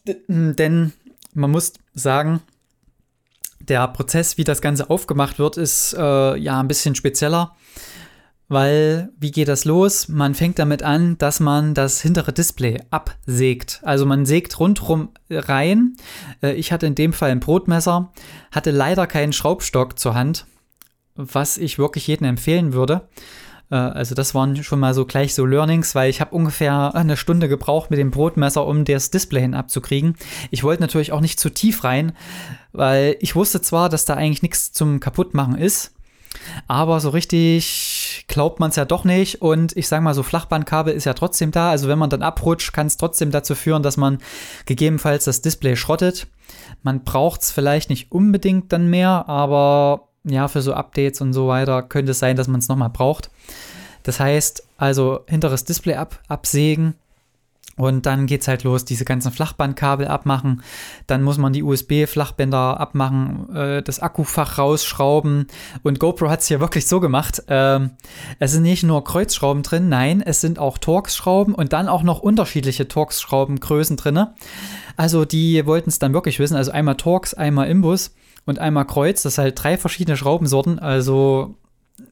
D 0.08 0.16
denn 0.28 0.92
man 1.34 1.52
muss 1.52 1.72
sagen, 1.94 2.40
der 3.68 3.88
Prozess, 3.88 4.38
wie 4.38 4.44
das 4.44 4.60
Ganze 4.60 4.90
aufgemacht 4.90 5.38
wird, 5.38 5.56
ist 5.56 5.94
äh, 5.98 6.36
ja 6.36 6.60
ein 6.60 6.68
bisschen 6.68 6.94
spezieller. 6.94 7.54
Weil, 8.48 9.10
wie 9.18 9.32
geht 9.32 9.48
das 9.48 9.64
los? 9.64 10.06
Man 10.06 10.34
fängt 10.34 10.60
damit 10.60 10.84
an, 10.84 11.18
dass 11.18 11.40
man 11.40 11.74
das 11.74 12.00
hintere 12.00 12.32
Display 12.32 12.80
absägt. 12.90 13.80
Also 13.82 14.06
man 14.06 14.24
sägt 14.24 14.60
rundherum 14.60 15.10
rein. 15.30 15.96
Äh, 16.42 16.52
ich 16.52 16.70
hatte 16.70 16.86
in 16.86 16.94
dem 16.94 17.12
Fall 17.12 17.30
ein 17.30 17.40
Brotmesser, 17.40 18.12
hatte 18.52 18.70
leider 18.70 19.08
keinen 19.08 19.32
Schraubstock 19.32 19.98
zur 19.98 20.14
Hand, 20.14 20.46
was 21.16 21.58
ich 21.58 21.78
wirklich 21.78 22.06
jedem 22.06 22.28
empfehlen 22.28 22.72
würde. 22.72 23.08
Äh, 23.70 23.76
also 23.76 24.14
das 24.14 24.34
waren 24.34 24.62
schon 24.62 24.80
mal 24.80 24.94
so 24.94 25.04
gleich 25.04 25.34
so 25.34 25.44
Learnings, 25.44 25.94
weil 25.94 26.10
ich 26.10 26.20
habe 26.20 26.34
ungefähr 26.34 26.94
eine 26.94 27.16
Stunde 27.16 27.48
gebraucht 27.48 27.90
mit 27.90 27.98
dem 27.98 28.10
Brotmesser, 28.10 28.66
um 28.66 28.84
das 28.84 29.10
Display 29.10 29.40
hin 29.40 29.54
abzukriegen. 29.54 30.16
Ich 30.50 30.64
wollte 30.64 30.82
natürlich 30.82 31.12
auch 31.12 31.20
nicht 31.20 31.40
zu 31.40 31.50
tief 31.50 31.84
rein, 31.84 32.12
weil 32.72 33.16
ich 33.20 33.34
wusste 33.34 33.60
zwar, 33.60 33.88
dass 33.88 34.04
da 34.04 34.14
eigentlich 34.14 34.42
nichts 34.42 34.72
zum 34.72 35.00
Kaputtmachen 35.00 35.56
ist, 35.56 35.92
aber 36.68 37.00
so 37.00 37.10
richtig 37.10 38.24
glaubt 38.28 38.60
man 38.60 38.70
es 38.70 38.76
ja 38.76 38.84
doch 38.84 39.04
nicht. 39.04 39.42
Und 39.42 39.76
ich 39.76 39.88
sage 39.88 40.02
mal, 40.02 40.14
so 40.14 40.22
Flachbandkabel 40.22 40.92
ist 40.92 41.04
ja 41.04 41.14
trotzdem 41.14 41.50
da. 41.50 41.70
Also 41.70 41.88
wenn 41.88 41.98
man 41.98 42.10
dann 42.10 42.22
abrutscht, 42.22 42.72
kann 42.72 42.86
es 42.86 42.96
trotzdem 42.96 43.30
dazu 43.30 43.54
führen, 43.54 43.82
dass 43.82 43.96
man 43.96 44.18
gegebenenfalls 44.66 45.24
das 45.24 45.42
Display 45.42 45.76
schrottet. 45.76 46.26
Man 46.82 47.04
braucht 47.04 47.42
es 47.42 47.50
vielleicht 47.50 47.90
nicht 47.90 48.12
unbedingt 48.12 48.72
dann 48.72 48.88
mehr, 48.88 49.28
aber 49.28 50.08
ja, 50.26 50.48
für 50.48 50.62
so 50.62 50.74
Updates 50.74 51.20
und 51.20 51.32
so 51.32 51.48
weiter 51.48 51.82
könnte 51.82 52.12
es 52.12 52.18
sein, 52.18 52.36
dass 52.36 52.48
man 52.48 52.58
es 52.58 52.68
nochmal 52.68 52.90
braucht. 52.90 53.30
Das 54.02 54.20
heißt, 54.20 54.66
also 54.76 55.20
hinteres 55.26 55.64
Display 55.64 55.94
ab, 55.94 56.20
absägen 56.28 56.94
und 57.76 58.06
dann 58.06 58.26
geht 58.26 58.40
es 58.40 58.48
halt 58.48 58.64
los, 58.64 58.86
diese 58.86 59.04
ganzen 59.04 59.30
Flachbandkabel 59.30 60.08
abmachen. 60.08 60.62
Dann 61.06 61.22
muss 61.22 61.36
man 61.36 61.52
die 61.52 61.62
USB-Flachbänder 61.62 62.80
abmachen, 62.80 63.54
äh, 63.54 63.82
das 63.82 64.00
Akkufach 64.00 64.56
rausschrauben. 64.56 65.46
Und 65.82 66.00
GoPro 66.00 66.30
hat 66.30 66.40
es 66.40 66.48
hier 66.48 66.60
wirklich 66.60 66.86
so 66.86 67.00
gemacht. 67.00 67.42
Ähm, 67.48 67.90
es 68.38 68.52
sind 68.52 68.62
nicht 68.62 68.82
nur 68.82 69.04
Kreuzschrauben 69.04 69.62
drin, 69.62 69.90
nein, 69.90 70.22
es 70.22 70.40
sind 70.40 70.58
auch 70.58 70.78
Torx-Schrauben 70.78 71.54
und 71.54 71.74
dann 71.74 71.88
auch 71.88 72.02
noch 72.02 72.20
unterschiedliche 72.20 72.88
Torx-Schraubengrößen 72.88 73.98
drin. 73.98 74.26
Also 74.96 75.26
die 75.26 75.66
wollten 75.66 75.90
es 75.90 75.98
dann 75.98 76.14
wirklich 76.14 76.38
wissen. 76.38 76.56
Also 76.56 76.70
einmal 76.70 76.96
Torx, 76.96 77.34
einmal 77.34 77.68
Imbus 77.68 78.12
und 78.46 78.58
einmal 78.58 78.86
Kreuz. 78.86 79.22
Das 79.22 79.34
sind 79.34 79.44
halt 79.44 79.62
drei 79.62 79.76
verschiedene 79.76 80.16
Schraubensorten. 80.16 80.78
Also 80.78 81.56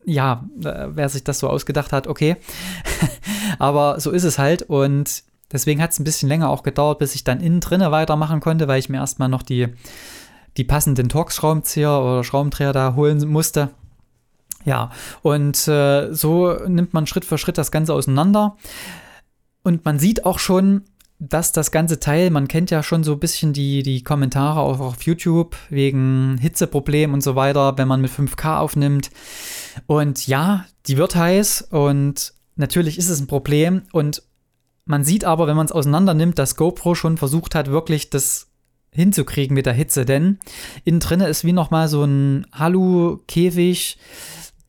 ja, 0.05 0.45
wer 0.57 1.09
sich 1.09 1.25
das 1.25 1.39
so 1.39 1.49
ausgedacht 1.49 1.93
hat, 1.93 2.07
okay. 2.07 2.37
Aber 3.59 4.01
so 4.01 4.11
ist 4.11 4.25
es 4.25 4.39
halt. 4.39 4.63
Und 4.63 5.25
deswegen 5.53 5.81
hat 5.81 5.93
es 5.93 5.99
ein 5.99 6.05
bisschen 6.05 6.29
länger 6.29 6.51
auch 6.51 6.63
gedauert, 6.63 6.99
bis 6.99 7.15
ich 7.15 7.25
dann 7.25 7.41
innen 7.41 7.61
drinne 7.61 7.91
weitermachen 7.91 8.41
konnte, 8.41 8.69
weil 8.69 8.79
ich 8.79 8.89
mir 8.89 8.99
erstmal 8.99 9.29
noch 9.29 9.43
die, 9.43 9.69
die 10.57 10.65
passenden 10.65 11.09
Torx-Schraubenzieher 11.09 12.01
oder 12.01 12.25
Schraubendreher 12.25 12.73
da 12.73 12.95
holen 12.95 13.27
musste. 13.29 13.71
Ja, 14.65 14.91
und 15.23 15.69
äh, 15.69 16.13
so 16.13 16.55
nimmt 16.67 16.95
man 16.95 17.07
Schritt 17.07 17.27
für 17.27 17.37
Schritt 17.37 17.59
das 17.59 17.71
Ganze 17.71 17.93
auseinander. 17.93 18.57
Und 19.63 19.85
man 19.85 19.99
sieht 19.99 20.25
auch 20.25 20.39
schon, 20.39 20.83
dass 21.19 21.53
das 21.53 21.71
ganze 21.71 22.01
Teil, 22.01 22.31
man 22.31 22.49
kennt 22.49 22.71
ja 22.71 22.83
schon 22.83 23.05
so 23.05 23.13
ein 23.13 23.21
bisschen 23.21 23.53
die, 23.53 23.83
die 23.83 24.03
Kommentare 24.03 24.61
auch 24.61 24.81
auf 24.81 25.03
YouTube 25.03 25.57
wegen 25.71 26.39
Hitzeproblem 26.39 27.15
und 27.15 27.23
so 27.23 27.37
weiter, 27.37 27.79
wenn 27.79 27.89
man 27.89 28.01
mit 28.01 28.11
5K 28.11 28.59
aufnimmt. 28.59 29.11
Und 29.87 30.27
ja, 30.27 30.67
die 30.87 30.97
wird 30.97 31.15
heiß 31.15 31.63
und 31.71 32.35
natürlich 32.57 32.99
ist 32.99 33.09
es 33.09 33.21
ein 33.21 33.27
Problem. 33.27 33.83
Und 33.93 34.23
man 34.85 35.05
sieht 35.05 35.25
aber, 35.25 35.47
wenn 35.47 35.57
man 35.57 35.67
es 35.67 35.73
auseinander 35.73 36.15
nimmt, 36.15 36.39
dass 36.39 36.57
GoPro 36.57 36.95
schon 36.95 37.17
versucht 37.17 37.55
hat, 37.55 37.71
wirklich 37.71 38.11
das 38.11 38.49
hinzukriegen 38.91 39.55
mit 39.55 39.67
der 39.67 39.73
Hitze. 39.73 40.05
Denn 40.05 40.39
innen 40.85 41.01
drin 41.01 41.21
ist 41.21 41.45
wie 41.45 41.53
nochmal 41.53 41.89
so 41.89 42.05
ein 42.05 42.47
Alu-Käfig 42.51 43.99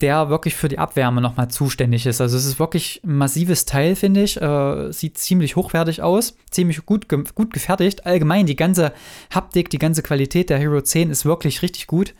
der 0.01 0.29
wirklich 0.29 0.55
für 0.55 0.67
die 0.67 0.79
Abwärme 0.79 1.21
nochmal 1.21 1.49
zuständig 1.49 2.05
ist. 2.05 2.19
Also 2.19 2.35
es 2.35 2.45
ist 2.45 2.59
wirklich 2.59 3.01
ein 3.03 3.17
massives 3.17 3.65
Teil, 3.65 3.95
finde 3.95 4.23
ich. 4.23 4.41
Äh, 4.41 4.91
sieht 4.91 5.17
ziemlich 5.17 5.55
hochwertig 5.55 6.01
aus, 6.01 6.35
ziemlich 6.51 6.85
gut, 6.85 7.07
ge 7.07 7.23
gut 7.33 7.53
gefertigt. 7.53 8.05
Allgemein 8.05 8.45
die 8.45 8.57
ganze 8.57 8.91
Haptik, 9.33 9.69
die 9.69 9.77
ganze 9.77 10.03
Qualität 10.03 10.49
der 10.49 10.59
Hero 10.59 10.81
10 10.81 11.11
ist 11.11 11.23
wirklich 11.23 11.61
richtig 11.61 11.87
gut. 11.87 12.13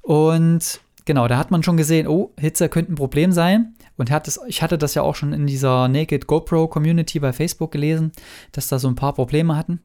Und 0.00 0.80
genau, 1.04 1.28
da 1.28 1.36
hat 1.36 1.50
man 1.50 1.62
schon 1.62 1.76
gesehen, 1.76 2.08
oh, 2.08 2.32
Hitze 2.38 2.68
könnte 2.70 2.92
ein 2.92 2.96
Problem 2.96 3.32
sein. 3.32 3.74
Und 3.98 4.10
hat 4.10 4.26
es, 4.26 4.40
ich 4.48 4.62
hatte 4.62 4.78
das 4.78 4.94
ja 4.94 5.02
auch 5.02 5.14
schon 5.14 5.34
in 5.34 5.46
dieser 5.46 5.86
Naked 5.86 6.26
GoPro 6.26 6.66
Community 6.66 7.20
bei 7.20 7.34
Facebook 7.34 7.72
gelesen, 7.72 8.12
dass 8.52 8.68
da 8.68 8.78
so 8.78 8.88
ein 8.88 8.94
paar 8.94 9.12
Probleme 9.12 9.54
hatten. 9.54 9.80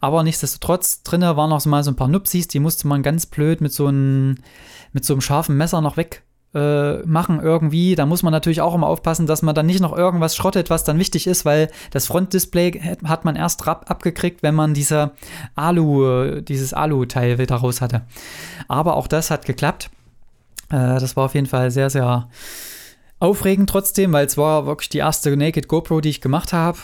Aber 0.00 0.22
nichtsdestotrotz, 0.22 1.02
drinnen 1.02 1.36
waren 1.36 1.48
noch 1.48 1.60
so 1.60 1.70
mal 1.70 1.82
so 1.82 1.90
ein 1.90 1.96
paar 1.96 2.08
Nupsis, 2.08 2.46
die 2.46 2.60
musste 2.60 2.86
man 2.88 3.02
ganz 3.02 3.24
blöd 3.24 3.62
mit 3.62 3.72
so 3.72 3.86
einem, 3.86 4.36
mit 4.92 5.04
so 5.06 5.14
einem 5.14 5.22
scharfen 5.22 5.56
Messer 5.56 5.80
noch 5.80 5.96
weg 5.96 6.22
äh, 6.54 6.98
machen 6.98 7.40
irgendwie. 7.40 7.94
Da 7.94 8.06
muss 8.06 8.22
man 8.22 8.32
natürlich 8.32 8.60
auch 8.60 8.74
immer 8.74 8.86
aufpassen, 8.86 9.26
dass 9.26 9.42
man 9.42 9.54
dann 9.54 9.66
nicht 9.66 9.80
noch 9.80 9.96
irgendwas 9.96 10.36
schrottet, 10.36 10.70
was 10.70 10.84
dann 10.84 10.98
wichtig 10.98 11.26
ist, 11.26 11.44
weil 11.44 11.70
das 11.90 12.06
Frontdisplay 12.06 12.72
hat 13.04 13.24
man 13.24 13.36
erst 13.36 13.66
abgekriegt, 13.66 14.42
wenn 14.42 14.54
man 14.54 14.74
diese 14.74 15.12
Alu, 15.54 16.40
dieses 16.40 16.74
Alu-Teil 16.74 17.38
wieder 17.38 17.56
raus 17.56 17.80
hatte. 17.80 18.02
Aber 18.68 18.96
auch 18.96 19.06
das 19.06 19.30
hat 19.30 19.46
geklappt. 19.46 19.90
Äh, 20.70 20.98
das 21.00 21.16
war 21.16 21.26
auf 21.26 21.34
jeden 21.34 21.46
Fall 21.46 21.70
sehr, 21.70 21.90
sehr 21.90 22.28
aufregend 23.18 23.70
trotzdem, 23.70 24.12
weil 24.12 24.26
es 24.26 24.36
war 24.36 24.66
wirklich 24.66 24.88
die 24.88 24.98
erste 24.98 25.36
Naked 25.36 25.68
GoPro, 25.68 26.00
die 26.00 26.10
ich 26.10 26.20
gemacht 26.20 26.52
habe. 26.52 26.78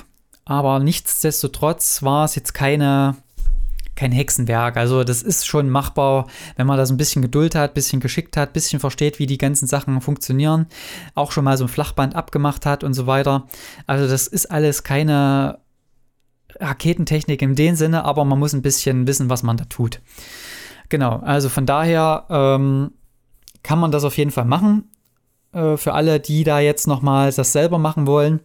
Aber 0.45 0.79
nichtsdestotrotz 0.79 2.03
war 2.03 2.25
es 2.25 2.35
jetzt 2.35 2.55
keine 2.55 3.17
kein 3.99 4.13
Hexenwerk. 4.13 4.77
Also 4.77 5.03
das 5.03 5.23
ist 5.23 5.47
schon 5.47 5.69
machbar, 5.69 6.29
wenn 6.57 6.67
man 6.67 6.79
das 6.79 6.91
ein 6.91 6.97
bisschen 6.97 7.21
Geduld 7.21 7.55
hat, 7.55 7.73
ein 7.73 7.75
bisschen 7.75 8.01
geschickt 8.01 8.37
hat, 8.37 8.51
ein 8.51 8.53
bisschen 8.53 8.81
versteht, 8.81 9.19
wie 9.19 9.27
die 9.27 9.39
ganzen 9.39 9.67
Sachen 9.67 10.01
funktionieren, 10.01 10.67
auch 11.15 11.33
schon 11.33 11.45
mal 11.45 11.59
so 11.59 11.65
ein 11.65 11.69
Flachband 11.69 12.15
abgemacht 12.15 12.65
hat 12.65 12.85
und 12.85 12.95
so 12.95 13.07
weiter. 13.07 13.47
Also 13.87 14.09
das 14.09 14.29
ist 14.29 14.47
alles 14.47 14.85
keine 14.85 15.59
Raketentechnik 16.61 17.43
in 17.43 17.57
dem 17.57 17.75
Sinne, 17.75 18.05
aber 18.05 18.25
man 18.25 18.39
muss 18.39 18.53
ein 18.53 18.63
bisschen 18.63 19.07
wissen, 19.07 19.29
was 19.29 19.43
man 19.43 19.57
da 19.57 19.65
tut. 19.65 20.01
Genau, 20.89 21.17
also 21.19 21.49
von 21.49 21.67
daher 21.67 22.25
ähm, 22.31 22.93
kann 23.63 23.81
man 23.81 23.91
das 23.91 24.05
auf 24.05 24.17
jeden 24.17 24.31
Fall 24.31 24.47
machen. 24.47 24.91
Äh, 25.53 25.77
für 25.77 25.93
alle, 25.93 26.21
die 26.21 26.45
da 26.45 26.61
jetzt 26.61 26.87
nochmal 26.87 27.33
das 27.33 27.53
selber 27.53 27.79
machen 27.79 28.07
wollen, 28.07 28.41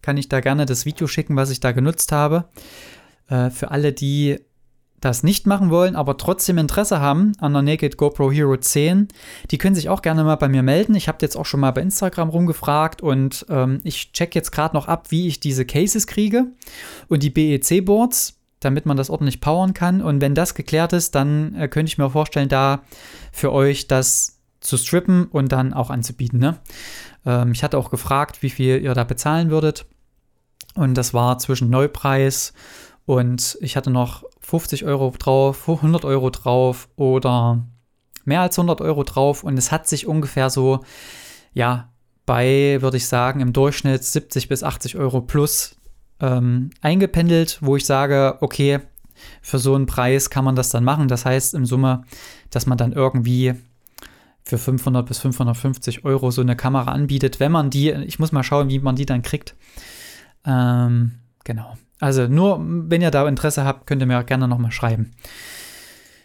kann 0.00 0.16
ich 0.16 0.28
da 0.28 0.40
gerne 0.40 0.64
das 0.64 0.86
Video 0.86 1.06
schicken, 1.06 1.36
was 1.36 1.50
ich 1.50 1.60
da 1.60 1.72
genutzt 1.72 2.12
habe. 2.12 2.48
Äh, 3.28 3.50
für 3.50 3.70
alle, 3.70 3.92
die 3.92 4.40
das 5.00 5.22
nicht 5.22 5.46
machen 5.46 5.70
wollen, 5.70 5.94
aber 5.94 6.16
trotzdem 6.16 6.58
Interesse 6.58 7.00
haben 7.00 7.32
an 7.38 7.52
der 7.52 7.62
Naked 7.62 7.96
GoPro 7.96 8.30
Hero 8.32 8.56
10, 8.56 9.08
die 9.50 9.58
können 9.58 9.74
sich 9.74 9.88
auch 9.88 10.02
gerne 10.02 10.24
mal 10.24 10.36
bei 10.36 10.48
mir 10.48 10.62
melden. 10.62 10.94
Ich 10.94 11.08
habe 11.08 11.18
jetzt 11.20 11.36
auch 11.36 11.44
schon 11.44 11.60
mal 11.60 11.70
bei 11.70 11.82
Instagram 11.82 12.30
rumgefragt 12.30 13.02
und 13.02 13.44
ähm, 13.48 13.80
ich 13.84 14.12
check 14.12 14.34
jetzt 14.34 14.52
gerade 14.52 14.74
noch 14.74 14.88
ab, 14.88 15.10
wie 15.10 15.28
ich 15.28 15.40
diese 15.40 15.66
Cases 15.66 16.06
kriege 16.06 16.46
und 17.08 17.22
die 17.22 17.30
BEC-Boards, 17.30 18.40
damit 18.60 18.86
man 18.86 18.96
das 18.96 19.10
ordentlich 19.10 19.40
powern 19.40 19.74
kann. 19.74 20.00
Und 20.00 20.20
wenn 20.20 20.34
das 20.34 20.54
geklärt 20.54 20.92
ist, 20.92 21.14
dann 21.14 21.54
äh, 21.54 21.68
könnte 21.68 21.90
ich 21.90 21.98
mir 21.98 22.10
vorstellen, 22.10 22.48
da 22.48 22.82
für 23.32 23.52
euch 23.52 23.86
das 23.88 24.40
zu 24.60 24.78
strippen 24.78 25.26
und 25.26 25.52
dann 25.52 25.74
auch 25.74 25.90
anzubieten. 25.90 26.40
Ne? 26.40 26.58
Ähm, 27.26 27.52
ich 27.52 27.62
hatte 27.62 27.76
auch 27.76 27.90
gefragt, 27.90 28.42
wie 28.42 28.50
viel 28.50 28.82
ihr 28.82 28.94
da 28.94 29.04
bezahlen 29.04 29.50
würdet. 29.50 29.84
Und 30.74 30.94
das 30.94 31.14
war 31.14 31.38
zwischen 31.38 31.70
Neupreis 31.70 32.52
und 33.06 33.56
ich 33.60 33.76
hatte 33.76 33.90
noch 33.90 34.24
50 34.46 34.84
Euro 34.84 35.12
drauf, 35.18 35.68
100 35.68 36.04
Euro 36.04 36.30
drauf 36.30 36.88
oder 36.94 37.66
mehr 38.24 38.42
als 38.42 38.56
100 38.56 38.80
Euro 38.80 39.02
drauf 39.02 39.42
und 39.42 39.58
es 39.58 39.72
hat 39.72 39.88
sich 39.88 40.06
ungefähr 40.06 40.50
so, 40.50 40.84
ja, 41.52 41.90
bei, 42.26 42.78
würde 42.80 42.96
ich 42.96 43.08
sagen, 43.08 43.40
im 43.40 43.52
Durchschnitt 43.52 44.04
70 44.04 44.48
bis 44.48 44.62
80 44.62 44.96
Euro 44.98 45.20
plus 45.20 45.74
ähm, 46.20 46.70
eingependelt, 46.80 47.58
wo 47.60 47.74
ich 47.74 47.86
sage, 47.86 48.38
okay, 48.40 48.80
für 49.42 49.58
so 49.58 49.74
einen 49.74 49.86
Preis 49.86 50.30
kann 50.30 50.44
man 50.44 50.54
das 50.54 50.70
dann 50.70 50.84
machen. 50.84 51.08
Das 51.08 51.24
heißt 51.24 51.54
im 51.54 51.66
Summe, 51.66 52.04
dass 52.50 52.66
man 52.66 52.78
dann 52.78 52.92
irgendwie 52.92 53.54
für 54.44 54.58
500 54.58 55.06
bis 55.06 55.18
550 55.18 56.04
Euro 56.04 56.30
so 56.30 56.40
eine 56.40 56.54
Kamera 56.54 56.92
anbietet, 56.92 57.40
wenn 57.40 57.50
man 57.50 57.70
die, 57.70 57.90
ich 57.90 58.20
muss 58.20 58.30
mal 58.30 58.44
schauen, 58.44 58.68
wie 58.68 58.78
man 58.78 58.94
die 58.94 59.06
dann 59.06 59.22
kriegt. 59.22 59.56
Ähm, 60.44 61.18
genau. 61.46 61.78
Also 61.98 62.26
nur, 62.26 62.60
wenn 62.60 63.00
ihr 63.00 63.10
da 63.10 63.26
Interesse 63.26 63.64
habt, 63.64 63.86
könnt 63.86 64.02
ihr 64.02 64.06
mir 64.06 64.22
gerne 64.24 64.46
nochmal 64.46 64.72
schreiben. 64.72 65.12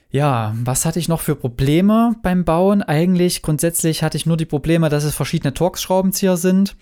Ja, 0.10 0.54
was 0.62 0.84
hatte 0.84 1.00
ich 1.00 1.08
noch 1.08 1.22
für 1.22 1.38
Probleme 1.38 2.18
beim 2.22 2.44
Bauen? 2.44 2.82
Eigentlich 2.82 3.42
grundsätzlich 3.42 4.04
hatte 4.04 4.18
ich 4.18 4.25
nur 4.25 4.36
die 4.36 4.46
Probleme, 4.46 4.90
dass 4.90 5.06
es 5.06 5.16
verschiedene 5.16 5.54
Torx-Schraubenzieher 5.54 6.36
sind. 6.36 6.75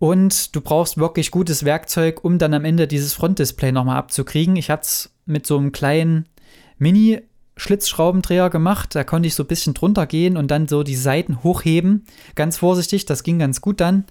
Und 0.00 0.56
du 0.56 0.60
brauchst 0.60 0.98
wirklich 0.98 1.30
gutes 1.30 1.64
Werkzeug, 1.64 2.24
um 2.24 2.38
dann 2.38 2.52
am 2.52 2.64
Ende 2.64 2.88
dieses 2.88 3.12
Frontdisplay 3.12 3.70
nochmal 3.70 3.96
abzukriegen. 3.96 4.56
Ich 4.56 4.70
hatte 4.70 4.82
es 4.82 5.14
mit 5.24 5.46
so 5.46 5.56
einem 5.56 5.70
kleinen 5.70 6.28
Mini-Schlitzschraubendreher 6.78 8.50
gemacht. 8.50 8.96
Da 8.96 9.04
konnte 9.04 9.28
ich 9.28 9.36
so 9.36 9.44
ein 9.44 9.48
bisschen 9.48 9.74
drunter 9.74 10.08
gehen 10.08 10.36
und 10.36 10.50
dann 10.50 10.66
so 10.66 10.82
die 10.82 10.96
Seiten 10.96 11.44
hochheben. 11.44 12.06
Ganz 12.34 12.56
vorsichtig, 12.56 13.06
das 13.06 13.22
ging 13.22 13.38
ganz 13.38 13.60
gut 13.60 13.80
dann. 13.80 14.04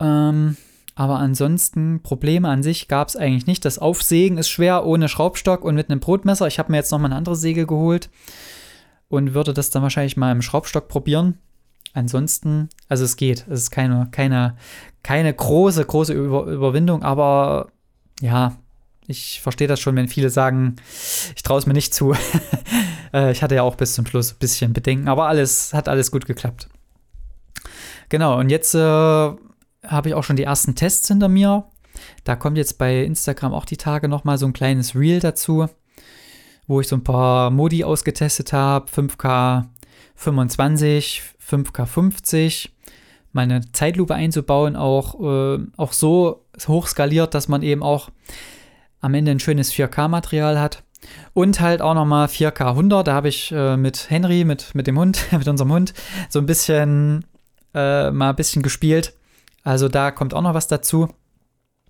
Ähm, 0.00 0.56
aber 0.94 1.18
ansonsten 1.18 2.02
Probleme 2.02 2.48
an 2.48 2.62
sich 2.62 2.86
gab 2.86 3.08
es 3.08 3.16
eigentlich 3.16 3.46
nicht. 3.46 3.64
Das 3.64 3.78
Aufsägen 3.78 4.38
ist 4.38 4.48
schwer 4.48 4.86
ohne 4.86 5.08
Schraubstock 5.08 5.64
und 5.64 5.74
mit 5.74 5.90
einem 5.90 6.00
Brotmesser. 6.00 6.46
Ich 6.46 6.58
habe 6.58 6.70
mir 6.70 6.78
jetzt 6.78 6.92
noch 6.92 6.98
mal 6.98 7.06
eine 7.06 7.16
andere 7.16 7.36
Säge 7.36 7.66
geholt 7.66 8.10
und 9.08 9.34
würde 9.34 9.52
das 9.52 9.70
dann 9.70 9.82
wahrscheinlich 9.82 10.16
mal 10.16 10.30
im 10.30 10.42
Schraubstock 10.42 10.88
probieren. 10.88 11.38
Ansonsten, 11.94 12.68
also 12.88 13.04
es 13.04 13.16
geht. 13.16 13.46
Es 13.48 13.62
ist 13.62 13.70
keine, 13.70 14.08
keine, 14.10 14.56
keine 15.02 15.32
große, 15.32 15.84
große 15.84 16.12
Über 16.12 16.44
Überwindung, 16.44 17.02
aber 17.02 17.68
ja, 18.20 18.56
ich 19.06 19.40
verstehe 19.40 19.68
das 19.68 19.80
schon, 19.80 19.96
wenn 19.96 20.08
viele 20.08 20.30
sagen, 20.30 20.76
ich 21.36 21.42
traue 21.42 21.58
es 21.58 21.66
mir 21.66 21.74
nicht 21.74 21.94
zu. 21.94 22.14
Äh, 23.12 23.30
ich 23.30 23.44
hatte 23.44 23.54
ja 23.54 23.62
auch 23.62 23.76
bis 23.76 23.94
zum 23.94 24.06
Schluss 24.06 24.32
ein 24.32 24.38
bisschen 24.40 24.72
Bedenken, 24.72 25.06
aber 25.06 25.28
alles 25.28 25.72
hat 25.72 25.88
alles 25.88 26.10
gut 26.10 26.26
geklappt. 26.26 26.68
Genau, 28.08 28.40
und 28.40 28.50
jetzt 28.50 28.74
äh, 28.74 29.30
habe 29.86 30.08
ich 30.08 30.14
auch 30.14 30.24
schon 30.24 30.36
die 30.36 30.44
ersten 30.44 30.74
Tests 30.74 31.08
hinter 31.08 31.28
mir. 31.28 31.64
Da 32.24 32.36
kommt 32.36 32.56
jetzt 32.56 32.78
bei 32.78 33.02
Instagram 33.02 33.52
auch 33.52 33.64
die 33.64 33.76
Tage 33.76 34.08
nochmal 34.08 34.38
so 34.38 34.46
ein 34.46 34.52
kleines 34.52 34.94
Reel 34.94 35.20
dazu, 35.20 35.66
wo 36.66 36.80
ich 36.80 36.88
so 36.88 36.96
ein 36.96 37.04
paar 37.04 37.50
Modi 37.50 37.84
ausgetestet 37.84 38.52
habe. 38.52 38.90
5K 38.90 39.66
25, 40.16 41.22
5K 41.48 41.86
50. 41.86 42.74
Meine 43.32 43.62
Zeitlupe 43.72 44.14
einzubauen, 44.14 44.76
auch, 44.76 45.20
äh, 45.20 45.58
auch 45.76 45.92
so 45.92 46.44
hoch 46.68 46.86
skaliert, 46.86 47.34
dass 47.34 47.48
man 47.48 47.62
eben 47.62 47.82
auch 47.82 48.10
am 49.00 49.14
Ende 49.14 49.32
ein 49.32 49.40
schönes 49.40 49.72
4K-Material 49.72 50.60
hat. 50.60 50.82
Und 51.34 51.60
halt 51.60 51.82
auch 51.82 51.94
nochmal 51.94 52.28
4K 52.28 52.70
100. 52.70 53.06
Da 53.06 53.12
habe 53.12 53.28
ich 53.28 53.52
äh, 53.52 53.76
mit 53.76 54.08
Henry, 54.08 54.44
mit, 54.44 54.74
mit 54.74 54.86
dem 54.86 54.98
Hund, 54.98 55.26
mit 55.32 55.48
unserem 55.48 55.72
Hund, 55.72 55.94
so 56.28 56.38
ein 56.38 56.46
bisschen 56.46 57.24
äh, 57.74 58.10
mal 58.10 58.30
ein 58.30 58.36
bisschen 58.36 58.62
gespielt 58.62 59.14
also 59.64 59.88
da 59.88 60.10
kommt 60.10 60.34
auch 60.34 60.42
noch 60.42 60.54
was 60.54 60.68
dazu. 60.68 61.08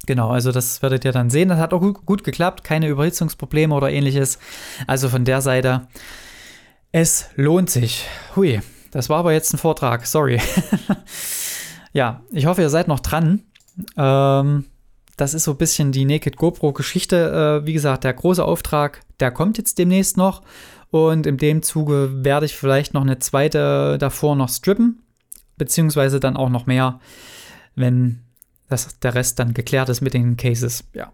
Genau, 0.07 0.31
also 0.31 0.53
das 0.53 0.81
werdet 0.83 1.05
ihr 1.05 1.13
dann 1.13 1.31
sehen. 1.31 1.49
Das 1.49 1.59
hat 1.59 1.73
auch 1.73 1.81
gut, 1.81 2.25
geklappt, 2.25 2.63
keine 2.63 2.89
Überhitzungsprobleme 2.89 3.75
oder 3.75 3.91
ähnliches. 3.91 4.39
Also 4.87 5.09
von 5.09 5.25
der 5.25 5.41
Seite, 5.41 5.89
es 6.93 7.31
lohnt 7.37 7.71
sich. 7.71 8.07
Hui, 8.37 8.61
das 8.91 9.09
war 9.09 9.19
aber 9.19 9.33
jetzt 9.33 9.53
ein 9.53 9.59
Vortrag, 9.59 10.07
sorry. 10.07 10.41
ja, 11.93 12.23
ich 12.31 12.47
hoffe, 12.47 12.63
ihr 12.63 12.71
seid 12.71 12.87
noch 12.87 13.01
dran. 13.01 13.43
Ähm, 13.97 14.67
das 15.17 15.35
ist 15.35 15.45
so 15.45 15.53
ein 15.53 15.59
bisschen 15.59 15.91
die 15.91 16.05
Naked 16.05 16.37
GoPro-Geschichte. 16.37 17.63
Äh, 17.63 17.67
wie 17.67 17.73
gesagt, 17.73 18.05
der 18.05 18.13
große 18.13 18.45
Auftrag, 18.45 19.01
der 19.21 19.31
kommt 19.31 19.59
jetzt 19.59 19.79
demnächst 19.79 20.17
noch. 20.17 20.43
Und 20.91 21.27
in 21.27 21.39
dem 21.39 21.63
Zuge 21.63 22.25
werde 22.25 22.47
ich 22.47 22.55
vielleicht 22.57 22.95
noch 22.95 23.03
eine 23.03 23.19
zweite 23.19 23.97
davor 23.99 24.37
noch 24.37 24.49
strippen. 24.49 25.03
Beziehungsweise 25.57 26.21
dann 26.21 26.37
auch 26.37 26.51
noch 26.51 26.67
mehr 26.67 27.01
wenn 27.75 28.21
das, 28.69 28.99
der 29.01 29.15
Rest 29.15 29.39
dann 29.39 29.55
geklärt 29.55 29.89
ist 29.89 30.01
mit 30.01 30.15
den 30.15 30.37
Cases. 30.37 30.85
Ja. 30.95 31.13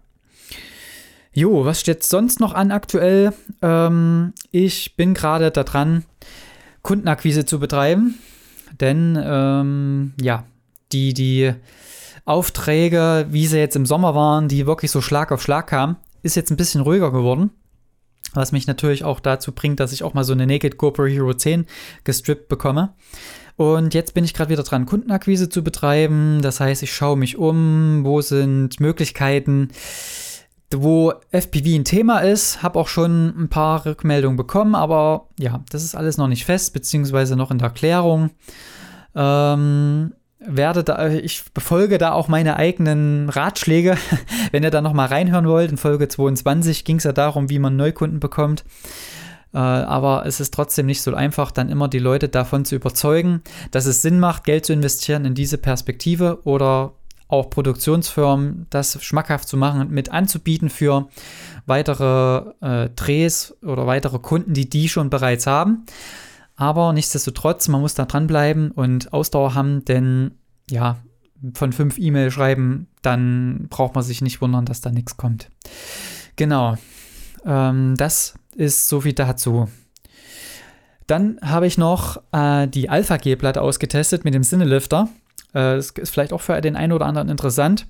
Jo, 1.33 1.65
was 1.65 1.79
steht 1.79 2.03
sonst 2.03 2.39
noch 2.39 2.53
an 2.53 2.71
aktuell? 2.71 3.33
Ähm, 3.61 4.33
ich 4.51 4.95
bin 4.95 5.13
gerade 5.13 5.51
daran, 5.51 6.03
Kundenakquise 6.81 7.45
zu 7.45 7.59
betreiben. 7.59 8.17
Denn, 8.79 9.17
ähm, 9.21 10.13
ja, 10.19 10.45
die, 10.91 11.13
die 11.13 11.53
Aufträge, 12.25 13.27
wie 13.29 13.47
sie 13.47 13.59
jetzt 13.59 13.75
im 13.75 13.85
Sommer 13.85 14.15
waren, 14.15 14.47
die 14.47 14.65
wirklich 14.65 14.91
so 14.91 15.01
Schlag 15.01 15.31
auf 15.31 15.41
Schlag 15.41 15.67
kamen, 15.67 15.97
ist 16.23 16.35
jetzt 16.35 16.51
ein 16.51 16.57
bisschen 16.57 16.81
ruhiger 16.81 17.11
geworden. 17.11 17.51
Was 18.33 18.51
mich 18.51 18.67
natürlich 18.67 19.03
auch 19.03 19.19
dazu 19.19 19.51
bringt, 19.51 19.79
dass 19.79 19.91
ich 19.91 20.03
auch 20.03 20.13
mal 20.13 20.23
so 20.23 20.33
eine 20.33 20.47
Naked 20.47 20.77
GoPro 20.77 21.05
Hero 21.05 21.33
10 21.33 21.65
gestrippt 22.03 22.47
bekomme. 22.47 22.93
Und 23.55 23.93
jetzt 23.93 24.13
bin 24.13 24.23
ich 24.23 24.33
gerade 24.33 24.49
wieder 24.49 24.63
dran, 24.63 24.85
Kundenakquise 24.85 25.49
zu 25.49 25.63
betreiben. 25.63 26.41
Das 26.41 26.59
heißt, 26.59 26.83
ich 26.83 26.93
schaue 26.93 27.17
mich 27.17 27.37
um, 27.37 28.01
wo 28.03 28.21
sind 28.21 28.79
Möglichkeiten, 28.79 29.69
wo 30.73 31.13
FPV 31.31 31.75
ein 31.75 31.85
Thema 31.85 32.19
ist. 32.19 32.63
Habe 32.63 32.79
auch 32.79 32.87
schon 32.87 33.27
ein 33.37 33.49
paar 33.49 33.85
Rückmeldungen 33.85 34.37
bekommen, 34.37 34.75
aber 34.75 35.27
ja, 35.37 35.63
das 35.69 35.83
ist 35.83 35.95
alles 35.95 36.17
noch 36.17 36.27
nicht 36.27 36.45
fest, 36.45 36.73
beziehungsweise 36.73 37.35
noch 37.35 37.51
in 37.51 37.59
der 37.59 37.69
Klärung. 37.69 38.31
Ähm, 39.15 40.13
werde 40.39 40.83
da, 40.83 41.07
ich 41.07 41.43
befolge 41.53 41.97
da 41.97 42.13
auch 42.13 42.27
meine 42.27 42.55
eigenen 42.55 43.29
Ratschläge. 43.29 43.97
Wenn 44.51 44.63
ihr 44.63 44.71
da 44.71 44.81
noch 44.81 44.93
mal 44.93 45.05
reinhören 45.07 45.47
wollt, 45.47 45.71
in 45.71 45.77
Folge 45.77 46.07
22 46.07 46.83
ging 46.83 46.97
es 46.97 47.03
ja 47.03 47.13
darum, 47.13 47.49
wie 47.49 47.59
man 47.59 47.75
Neukunden 47.75 48.19
bekommt. 48.19 48.63
Äh, 49.53 49.57
aber 49.57 50.25
es 50.25 50.39
ist 50.39 50.53
trotzdem 50.53 50.85
nicht 50.85 51.01
so 51.01 51.13
einfach, 51.13 51.51
dann 51.51 51.69
immer 51.69 51.87
die 51.87 51.99
Leute 51.99 52.29
davon 52.29 52.65
zu 52.65 52.75
überzeugen, 52.75 53.41
dass 53.71 53.85
es 53.85 54.01
Sinn 54.01 54.19
macht, 54.19 54.43
Geld 54.43 54.65
zu 54.65 54.73
investieren 54.73 55.25
in 55.25 55.35
diese 55.35 55.57
Perspektive 55.57 56.39
oder 56.43 56.93
auch 57.27 57.49
Produktionsfirmen 57.49 58.67
das 58.69 59.01
schmackhaft 59.03 59.47
zu 59.47 59.55
machen, 59.55 59.89
mit 59.89 60.11
anzubieten 60.11 60.69
für 60.69 61.07
weitere 61.65 62.51
äh, 62.61 62.89
Drehs 62.89 63.55
oder 63.63 63.87
weitere 63.87 64.19
Kunden, 64.19 64.53
die 64.53 64.69
die 64.69 64.89
schon 64.89 65.09
bereits 65.09 65.47
haben. 65.47 65.85
Aber 66.57 66.93
nichtsdestotrotz, 66.93 67.69
man 67.69 67.81
muss 67.81 67.93
da 67.93 68.05
dranbleiben 68.05 68.71
und 68.71 69.13
Ausdauer 69.13 69.55
haben, 69.55 69.85
denn 69.85 70.31
ja, 70.69 70.97
von 71.53 71.73
fünf 71.73 71.97
E-Mail 71.97 72.31
schreiben, 72.31 72.87
dann 73.01 73.67
braucht 73.69 73.95
man 73.95 74.03
sich 74.03 74.21
nicht 74.21 74.41
wundern, 74.41 74.65
dass 74.65 74.81
da 74.81 74.91
nichts 74.91 75.17
kommt. 75.17 75.49
Genau. 76.35 76.77
Ähm, 77.45 77.95
das 77.97 78.35
ist 78.55 78.89
so 78.89 79.01
viel 79.01 79.13
dazu. 79.13 79.67
Dann 81.07 81.39
habe 81.41 81.67
ich 81.67 81.77
noch 81.77 82.21
äh, 82.31 82.67
die 82.67 82.89
Alpha 82.89 83.17
G-Platte 83.17 83.61
ausgetestet 83.61 84.23
mit 84.23 84.33
dem 84.33 84.43
Cinelifter. 84.43 85.09
Äh, 85.53 85.75
das 85.75 85.89
ist 85.89 86.09
vielleicht 86.09 86.33
auch 86.33 86.41
für 86.41 86.59
den 86.61 86.75
einen 86.75 86.93
oder 86.93 87.05
anderen 87.05 87.29
interessant. 87.29 87.87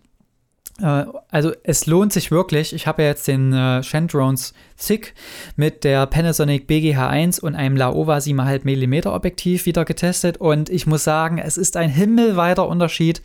Äh, 0.79 1.05
also 1.29 1.51
es 1.63 1.85
lohnt 1.85 2.13
sich 2.13 2.31
wirklich. 2.31 2.73
Ich 2.73 2.87
habe 2.87 3.03
ja 3.03 3.09
jetzt 3.09 3.27
den 3.27 3.53
äh, 3.53 3.83
Shandrones 3.83 4.53
Thick 4.77 5.13
mit 5.55 5.83
der 5.83 6.05
Panasonic 6.07 6.69
BGH1 6.69 7.41
und 7.41 7.55
einem 7.55 7.77
Laowa 7.77 8.17
7,5 8.17 8.63
mm 8.65 9.07
Objektiv 9.07 9.65
wieder 9.65 9.85
getestet 9.85 10.37
und 10.37 10.69
ich 10.69 10.87
muss 10.87 11.03
sagen, 11.03 11.37
es 11.37 11.57
ist 11.57 11.77
ein 11.77 11.89
himmelweiter 11.89 12.67
Unterschied 12.67 13.21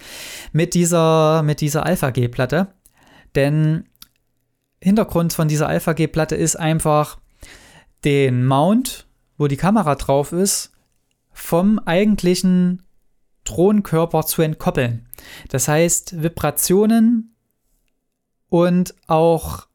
mit 0.53 0.75
dieser, 0.75 1.43
mit 1.43 1.61
dieser 1.61 1.87
Alpha 1.87 2.11
G-Platte. 2.11 2.69
Denn 3.35 3.85
Hintergrund 4.81 5.33
von 5.33 5.49
dieser 5.49 5.69
Alpha 5.69 5.93
G-Platte 5.93 6.37
ist 6.37 6.57
einfach, 6.57 7.19
den 8.05 8.47
Mount, 8.47 9.07
wo 9.37 9.49
die 9.49 9.57
Kamera 9.57 9.95
drauf 9.97 10.33
ist, 10.33 10.73
vom 11.33 11.79
eigentlichen 11.81 12.83
Drohnenkörper 13.45 14.25
zu 14.25 14.43
entkoppeln. 14.43 15.09
Das 15.49 15.69
heißt, 15.69 16.23
Vibrationen 16.23 17.35
und 18.49 18.95
auch 19.07 19.67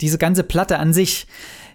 diese 0.00 0.18
ganze 0.18 0.42
Platte 0.42 0.78
an 0.78 0.92
sich, 0.92 1.26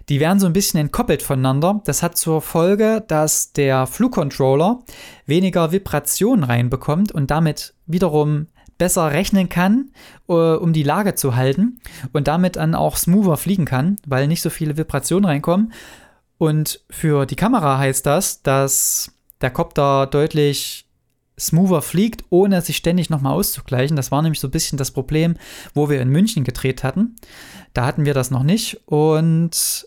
die 0.08 0.20
werden 0.20 0.40
so 0.40 0.46
ein 0.46 0.52
bisschen 0.52 0.80
entkoppelt 0.80 1.22
voneinander. 1.22 1.80
Das 1.84 2.02
hat 2.02 2.16
zur 2.16 2.42
Folge, 2.42 3.04
dass 3.06 3.52
der 3.52 3.86
Flugcontroller 3.86 4.80
weniger 5.26 5.70
Vibrationen 5.72 6.44
reinbekommt 6.44 7.12
und 7.12 7.30
damit 7.30 7.74
wiederum 7.86 8.48
besser 8.78 9.10
rechnen 9.10 9.48
kann, 9.48 9.90
äh, 10.28 10.32
um 10.32 10.72
die 10.72 10.82
Lage 10.82 11.14
zu 11.14 11.36
halten 11.36 11.80
und 12.12 12.28
damit 12.28 12.56
dann 12.56 12.74
auch 12.74 12.96
smoother 12.96 13.36
fliegen 13.36 13.64
kann, 13.64 13.96
weil 14.06 14.28
nicht 14.28 14.42
so 14.42 14.50
viele 14.50 14.76
Vibrationen 14.76 15.24
reinkommen. 15.24 15.72
Und 16.38 16.80
für 16.88 17.26
die 17.26 17.36
Kamera 17.36 17.78
heißt 17.78 18.06
das, 18.06 18.42
dass 18.42 19.12
der 19.40 19.50
Copter 19.50 20.06
deutlich 20.06 20.86
smoother 21.38 21.82
fliegt, 21.82 22.24
ohne 22.30 22.62
sich 22.62 22.76
ständig 22.76 23.10
nochmal 23.10 23.34
auszugleichen. 23.34 23.96
Das 23.96 24.10
war 24.10 24.22
nämlich 24.22 24.40
so 24.40 24.48
ein 24.48 24.52
bisschen 24.52 24.78
das 24.78 24.90
Problem, 24.90 25.36
wo 25.74 25.88
wir 25.88 26.00
in 26.00 26.08
München 26.08 26.44
gedreht 26.44 26.82
hatten. 26.82 27.16
Da 27.74 27.86
hatten 27.86 28.04
wir 28.04 28.14
das 28.14 28.30
noch 28.30 28.42
nicht 28.42 28.80
und 28.86 29.86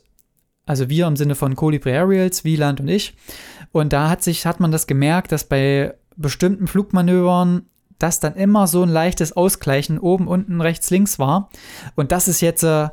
also 0.65 0.89
wir 0.89 1.07
im 1.07 1.17
Sinne 1.17 1.35
von 1.35 1.55
Colibri 1.55 1.91
Aerials, 1.91 2.43
Wieland 2.43 2.79
und 2.79 2.87
ich. 2.87 3.15
Und 3.71 3.93
da 3.93 4.09
hat 4.09 4.23
sich, 4.23 4.45
hat 4.45 4.59
man 4.59 4.71
das 4.71 4.87
gemerkt, 4.87 5.31
dass 5.31 5.43
bei 5.43 5.93
bestimmten 6.15 6.67
Flugmanövern 6.67 7.65
das 8.03 8.19
dann 8.19 8.35
immer 8.35 8.67
so 8.67 8.83
ein 8.83 8.89
leichtes 8.89 9.33
Ausgleichen 9.33 9.99
oben, 9.99 10.27
unten, 10.27 10.61
rechts, 10.61 10.89
links 10.89 11.19
war. 11.19 11.49
Und 11.95 12.11
das 12.11 12.27
ist 12.27 12.41
jetzt 12.41 12.63
äh, 12.63 12.89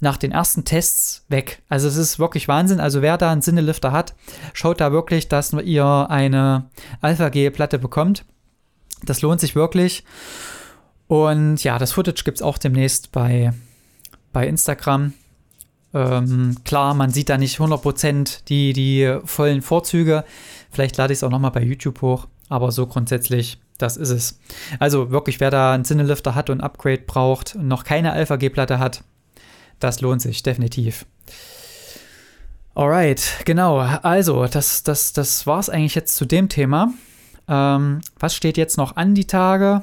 nach 0.00 0.16
den 0.16 0.32
ersten 0.32 0.64
Tests 0.64 1.24
weg. 1.28 1.62
Also 1.68 1.86
es 1.86 1.96
ist 1.96 2.18
wirklich 2.18 2.48
Wahnsinn. 2.48 2.80
Also 2.80 3.02
wer 3.02 3.18
da 3.18 3.30
einen 3.30 3.42
Sinnelifter 3.42 3.92
hat, 3.92 4.14
schaut 4.54 4.80
da 4.80 4.92
wirklich, 4.92 5.28
dass 5.28 5.52
ihr 5.52 6.06
eine 6.08 6.70
Alpha-G-Platte 7.00 7.78
bekommt. 7.78 8.24
Das 9.04 9.22
lohnt 9.22 9.40
sich 9.40 9.54
wirklich. 9.54 10.04
Und 11.06 11.62
ja, 11.64 11.78
das 11.78 11.92
Footage 11.92 12.24
gibt 12.24 12.38
es 12.38 12.42
auch 12.42 12.58
demnächst 12.58 13.12
bei, 13.12 13.52
bei 14.32 14.46
Instagram. 14.46 15.12
Ähm, 15.92 16.56
klar, 16.64 16.94
man 16.94 17.10
sieht 17.10 17.28
da 17.28 17.36
nicht 17.36 17.58
100% 17.58 18.44
die, 18.48 18.72
die 18.72 19.18
vollen 19.24 19.60
Vorzüge. 19.60 20.24
Vielleicht 20.70 20.96
lade 20.96 21.12
ich 21.12 21.18
es 21.18 21.24
auch 21.24 21.30
nochmal 21.30 21.50
bei 21.50 21.62
YouTube 21.62 22.00
hoch. 22.00 22.28
Aber 22.48 22.72
so 22.72 22.86
grundsätzlich, 22.86 23.60
das 23.82 23.96
ist 23.96 24.10
es. 24.10 24.40
Also 24.78 25.10
wirklich, 25.10 25.40
wer 25.40 25.50
da 25.50 25.72
einen 25.72 25.84
Sinnelifter 25.84 26.34
hat 26.34 26.50
und 26.50 26.60
Upgrade 26.60 27.02
braucht 27.06 27.54
und 27.56 27.68
noch 27.68 27.84
keine 27.84 28.12
Alpha-G-Platte 28.12 28.78
hat, 28.78 29.02
das 29.78 30.00
lohnt 30.00 30.22
sich 30.22 30.42
definitiv. 30.42 31.06
Alright, 32.74 33.42
genau. 33.44 33.78
Also, 33.78 34.46
das, 34.46 34.82
das, 34.82 35.12
das 35.12 35.46
war 35.46 35.58
es 35.58 35.68
eigentlich 35.68 35.94
jetzt 35.94 36.16
zu 36.16 36.24
dem 36.24 36.48
Thema. 36.48 36.92
Ähm, 37.48 38.00
was 38.18 38.34
steht 38.34 38.56
jetzt 38.56 38.76
noch 38.76 38.96
an 38.96 39.14
die 39.14 39.26
Tage? 39.26 39.82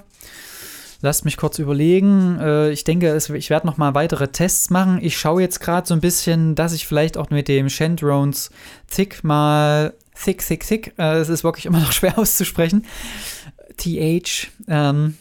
Lasst 1.02 1.26
mich 1.26 1.38
kurz 1.38 1.60
überlegen. 1.60 2.40
Äh, 2.40 2.72
ich 2.72 2.84
denke, 2.84 3.10
es, 3.10 3.30
ich 3.30 3.50
werde 3.50 3.68
noch 3.68 3.78
mal 3.78 3.94
weitere 3.94 4.30
Tests 4.30 4.70
machen. 4.70 5.00
Ich 5.02 5.18
schaue 5.18 5.42
jetzt 5.42 5.60
gerade 5.60 5.88
so 5.88 5.94
ein 5.94 6.02
bisschen, 6.02 6.56
dass 6.56 6.74
ich 6.74 6.88
vielleicht 6.88 7.18
auch 7.18 7.30
mit 7.30 7.48
dem 7.48 7.70
Shandrones 7.70 8.50
Thick 8.90 9.24
mal 9.24 9.94
Thick, 10.24 10.46
Thick, 10.46 10.66
Thick. 10.66 10.94
Äh, 10.98 11.18
es 11.18 11.30
ist 11.30 11.44
wirklich 11.44 11.66
immer 11.66 11.80
noch 11.80 11.92
schwer 11.92 12.18
auszusprechen. 12.18 12.86
TH. 13.78 14.48
Ähm, 14.68 15.18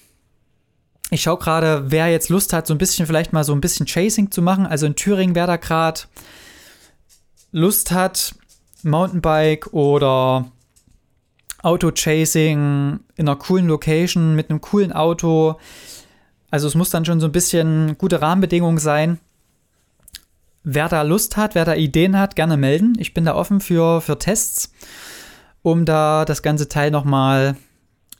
ich 1.10 1.22
schaue 1.22 1.38
gerade, 1.38 1.84
wer 1.90 2.08
jetzt 2.08 2.30
Lust 2.30 2.52
hat, 2.52 2.66
so 2.66 2.74
ein 2.74 2.78
bisschen 2.78 3.06
vielleicht 3.06 3.32
mal 3.32 3.44
so 3.44 3.52
ein 3.52 3.60
bisschen 3.60 3.86
Chasing 3.86 4.30
zu 4.30 4.42
machen. 4.42 4.66
Also 4.66 4.86
in 4.86 4.96
Thüringen, 4.96 5.34
wer 5.34 5.46
da 5.46 5.56
gerade 5.56 6.00
Lust 7.52 7.92
hat, 7.92 8.34
Mountainbike 8.82 9.72
oder 9.72 10.50
Auto-Chasing 11.62 13.00
in 13.16 13.28
einer 13.28 13.36
coolen 13.36 13.66
Location 13.66 14.34
mit 14.34 14.50
einem 14.50 14.60
coolen 14.60 14.92
Auto. 14.92 15.58
Also 16.50 16.68
es 16.68 16.74
muss 16.74 16.90
dann 16.90 17.04
schon 17.04 17.20
so 17.20 17.26
ein 17.26 17.32
bisschen 17.32 17.96
gute 17.98 18.20
Rahmenbedingungen 18.20 18.78
sein. 18.78 19.18
Wer 20.64 20.88
da 20.88 21.02
Lust 21.02 21.36
hat, 21.36 21.54
wer 21.54 21.64
da 21.64 21.74
Ideen 21.74 22.18
hat, 22.18 22.34
gerne 22.34 22.56
melden. 22.56 22.94
Ich 22.98 23.14
bin 23.14 23.24
da 23.24 23.36
offen 23.36 23.60
für, 23.60 24.00
für 24.00 24.18
Tests, 24.18 24.72
um 25.62 25.84
da 25.84 26.24
das 26.24 26.42
ganze 26.42 26.68
Teil 26.68 26.90
nochmal 26.90 27.56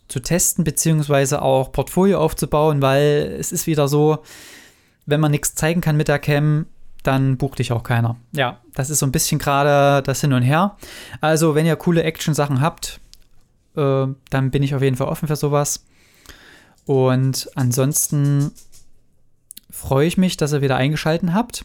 zu 0.09 0.21
testen, 0.21 0.65
beziehungsweise 0.65 1.43
auch 1.43 1.73
Portfolio 1.73 2.21
aufzubauen, 2.21 2.83
weil 2.83 3.37
es 3.39 3.53
ist 3.53 3.67
wieder 3.67 3.89
so, 3.89 4.19
wenn 5.07 5.21
man 5.21 5.31
nichts 5.31 5.55
zeigen 5.55 5.81
kann 5.81 5.97
mit 5.97 6.09
der 6.09 6.19
Cam, 6.19 6.67
dann 7.03 7.37
bucht 7.37 7.59
dich 7.59 7.73
auch 7.73 7.83
keiner. 7.83 8.17
Ja, 8.33 8.61
das 8.75 8.91
ist 8.91 8.99
so 8.99 9.07
ein 9.07 9.13
bisschen 9.13 9.39
gerade 9.39 10.03
das 10.03 10.21
Hin 10.21 10.33
und 10.33 10.43
Her. 10.43 10.77
Also, 11.21 11.55
wenn 11.55 11.67
ihr 11.67 11.77
coole 11.77 12.03
Action-Sachen 12.03 12.61
habt, 12.61 13.01
äh, 13.77 14.07
dann 14.31 14.51
bin 14.51 14.63
ich 14.63 14.75
auf 14.75 14.83
jeden 14.83 14.97
Fall 14.97 15.09
offen 15.09 15.29
für 15.29 15.37
sowas. 15.37 15.85
Und 16.85 17.49
ansonsten 17.55 18.53
freue 19.71 20.07
ich 20.07 20.17
mich, 20.17 20.37
dass 20.37 20.53
ihr 20.53 20.63
wieder 20.63 20.77
eingeschaltet 20.77 21.33
habt. 21.33 21.65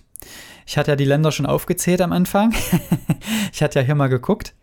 Ich 0.66 0.78
hatte 0.78 0.92
ja 0.92 0.96
die 0.96 1.06
Länder 1.06 1.32
schon 1.32 1.46
aufgezählt 1.46 2.02
am 2.02 2.12
Anfang. 2.12 2.54
ich 3.54 3.64
hatte 3.64 3.80
ja 3.80 3.86
hier 3.86 3.96
mal 3.96 4.08
geguckt. 4.08 4.54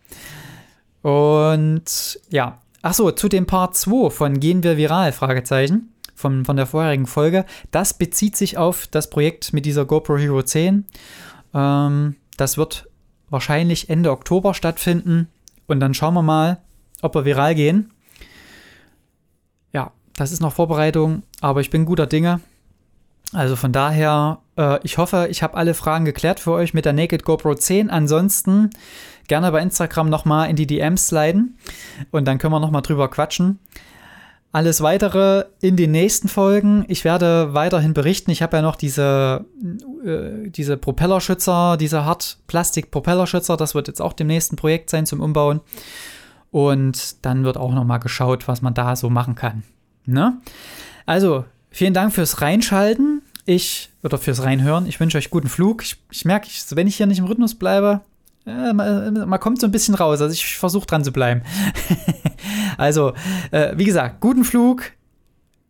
Und 1.03 2.21
ja, 2.29 2.61
Achso, 2.83 3.11
zu 3.11 3.29
dem 3.29 3.47
Part 3.47 3.77
2 3.77 4.11
von 4.11 4.41
Gehen 4.41 4.63
wir 4.63 4.77
viral? 4.77 5.13
Fragezeichen. 5.13 5.93
Von, 6.15 6.45
von 6.45 6.57
der 6.57 6.67
vorherigen 6.67 7.07
Folge. 7.07 7.45
Das 7.71 7.95
bezieht 7.95 8.37
sich 8.37 8.59
auf 8.59 8.89
das 8.89 9.09
Projekt 9.09 9.53
mit 9.53 9.65
dieser 9.67 9.85
GoPro 9.85 10.17
Hero 10.17 10.43
10. 10.43 10.85
Ähm, 11.55 12.17
das 12.37 12.57
wird 12.57 12.89
wahrscheinlich 13.31 13.89
Ende 13.89 14.11
Oktober 14.11 14.55
stattfinden. 14.55 15.29
Und 15.67 15.81
dann 15.81 15.95
schauen 15.95 16.15
wir 16.15 16.23
mal, 16.23 16.59
ob 17.03 17.15
wir 17.15 17.25
viral 17.25 17.55
gehen. 17.55 17.93
Ja, 19.73 19.93
das 20.15 20.33
ist 20.33 20.41
noch 20.41 20.53
Vorbereitung, 20.53 21.23
aber 21.41 21.61
ich 21.61 21.71
bin 21.71 21.85
guter 21.85 22.07
Dinge. 22.07 22.41
Also 23.33 23.57
von 23.57 23.73
daher, 23.73 24.39
äh, 24.57 24.81
ich 24.83 24.99
hoffe, 24.99 25.29
ich 25.31 25.43
habe 25.43 25.57
alle 25.57 25.75
Fragen 25.75 26.05
geklärt 26.05 26.41
für 26.41 26.53
euch 26.53 26.75
mit 26.75 26.85
der 26.85 26.95
Naked 26.95 27.25
GoPro 27.25 27.55
10. 27.55 27.91
Ansonsten 27.91 28.71
gerne 29.29 29.53
bei 29.53 29.61
Instagram 29.61 30.09
nochmal 30.09 30.51
in 30.51 30.57
die 30.57 30.67
DMs 30.67 31.09
sliden 31.09 31.59
und 32.11 32.27
dann 32.27 32.39
können 32.39 32.53
wir 32.53 32.61
nochmal 32.61 32.83
drüber 32.83 33.09
quatschen. 33.09 33.59
Alles 34.51 34.81
weitere 34.81 35.45
in 35.61 35.77
den 35.77 35.91
nächsten 35.91 36.27
Folgen. 36.27 36.87
Ich 36.89 37.05
werde 37.05 37.53
weiterhin 37.53 37.93
berichten. 37.93 38.31
Ich 38.31 38.41
habe 38.41 38.57
ja 38.57 38.63
noch 38.63 38.77
diese, 38.77 39.45
äh, 40.05 40.49
diese 40.49 40.79
Propellerschützer, 40.79 41.77
diese 41.77 42.07
Hartplastik-Propellerschützer. 42.07 43.59
Das 43.59 43.75
wird 43.75 43.89
jetzt 43.89 44.01
auch 44.01 44.15
dem 44.15 44.27
nächsten 44.27 44.57
Projekt 44.57 44.89
sein 44.89 45.05
zum 45.05 45.21
Umbauen. 45.21 45.61
Und 46.51 47.25
dann 47.27 47.45
wird 47.45 47.59
auch 47.59 47.75
nochmal 47.75 48.01
geschaut, 48.01 48.49
was 48.49 48.63
man 48.63 48.73
da 48.73 48.97
so 48.97 49.11
machen 49.11 49.35
kann. 49.35 49.65
Ne? 50.07 50.41
Also, 51.05 51.45
vielen 51.71 51.93
Dank 51.93 52.15
fürs 52.15 52.41
Reinschalten. 52.41 53.21
Ich, 53.45 53.91
oder 54.03 54.17
fürs 54.17 54.43
Reinhören. 54.43 54.87
Ich 54.87 54.99
wünsche 54.99 55.19
euch 55.19 55.29
guten 55.29 55.49
Flug. 55.49 55.83
Ich, 55.83 55.97
ich 56.11 56.25
merke, 56.25 56.49
wenn 56.71 56.87
ich 56.87 56.97
hier 56.97 57.07
nicht 57.07 57.19
im 57.19 57.27
Rhythmus 57.27 57.55
bleibe, 57.55 58.01
man, 58.49 59.29
man, 59.29 59.41
kommt 59.41 59.61
so 59.61 59.67
ein 59.67 59.71
bisschen 59.71 59.95
raus. 59.95 60.21
Also 60.21 60.33
ich 60.33 60.57
versuche 60.57 60.87
dran 60.87 61.05
zu 61.05 61.13
bleiben. 61.13 61.43
also, 62.79 63.13
äh, 63.51 63.73
wie 63.77 63.85
gesagt, 63.85 64.21
guten 64.21 64.45
Flug, 64.45 64.93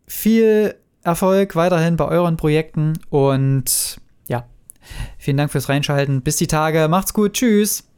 viel 0.07 0.75
Erfolg 1.03 1.55
weiterhin 1.55 1.95
bei 1.95 2.05
euren 2.05 2.37
Projekten 2.37 2.93
und 3.09 3.99
ja, 4.27 4.45
vielen 5.17 5.37
Dank 5.37 5.51
fürs 5.51 5.69
Reinschalten. 5.69 6.21
Bis 6.21 6.37
die 6.37 6.47
Tage, 6.47 6.87
macht's 6.87 7.13
gut, 7.13 7.33
tschüss. 7.33 7.88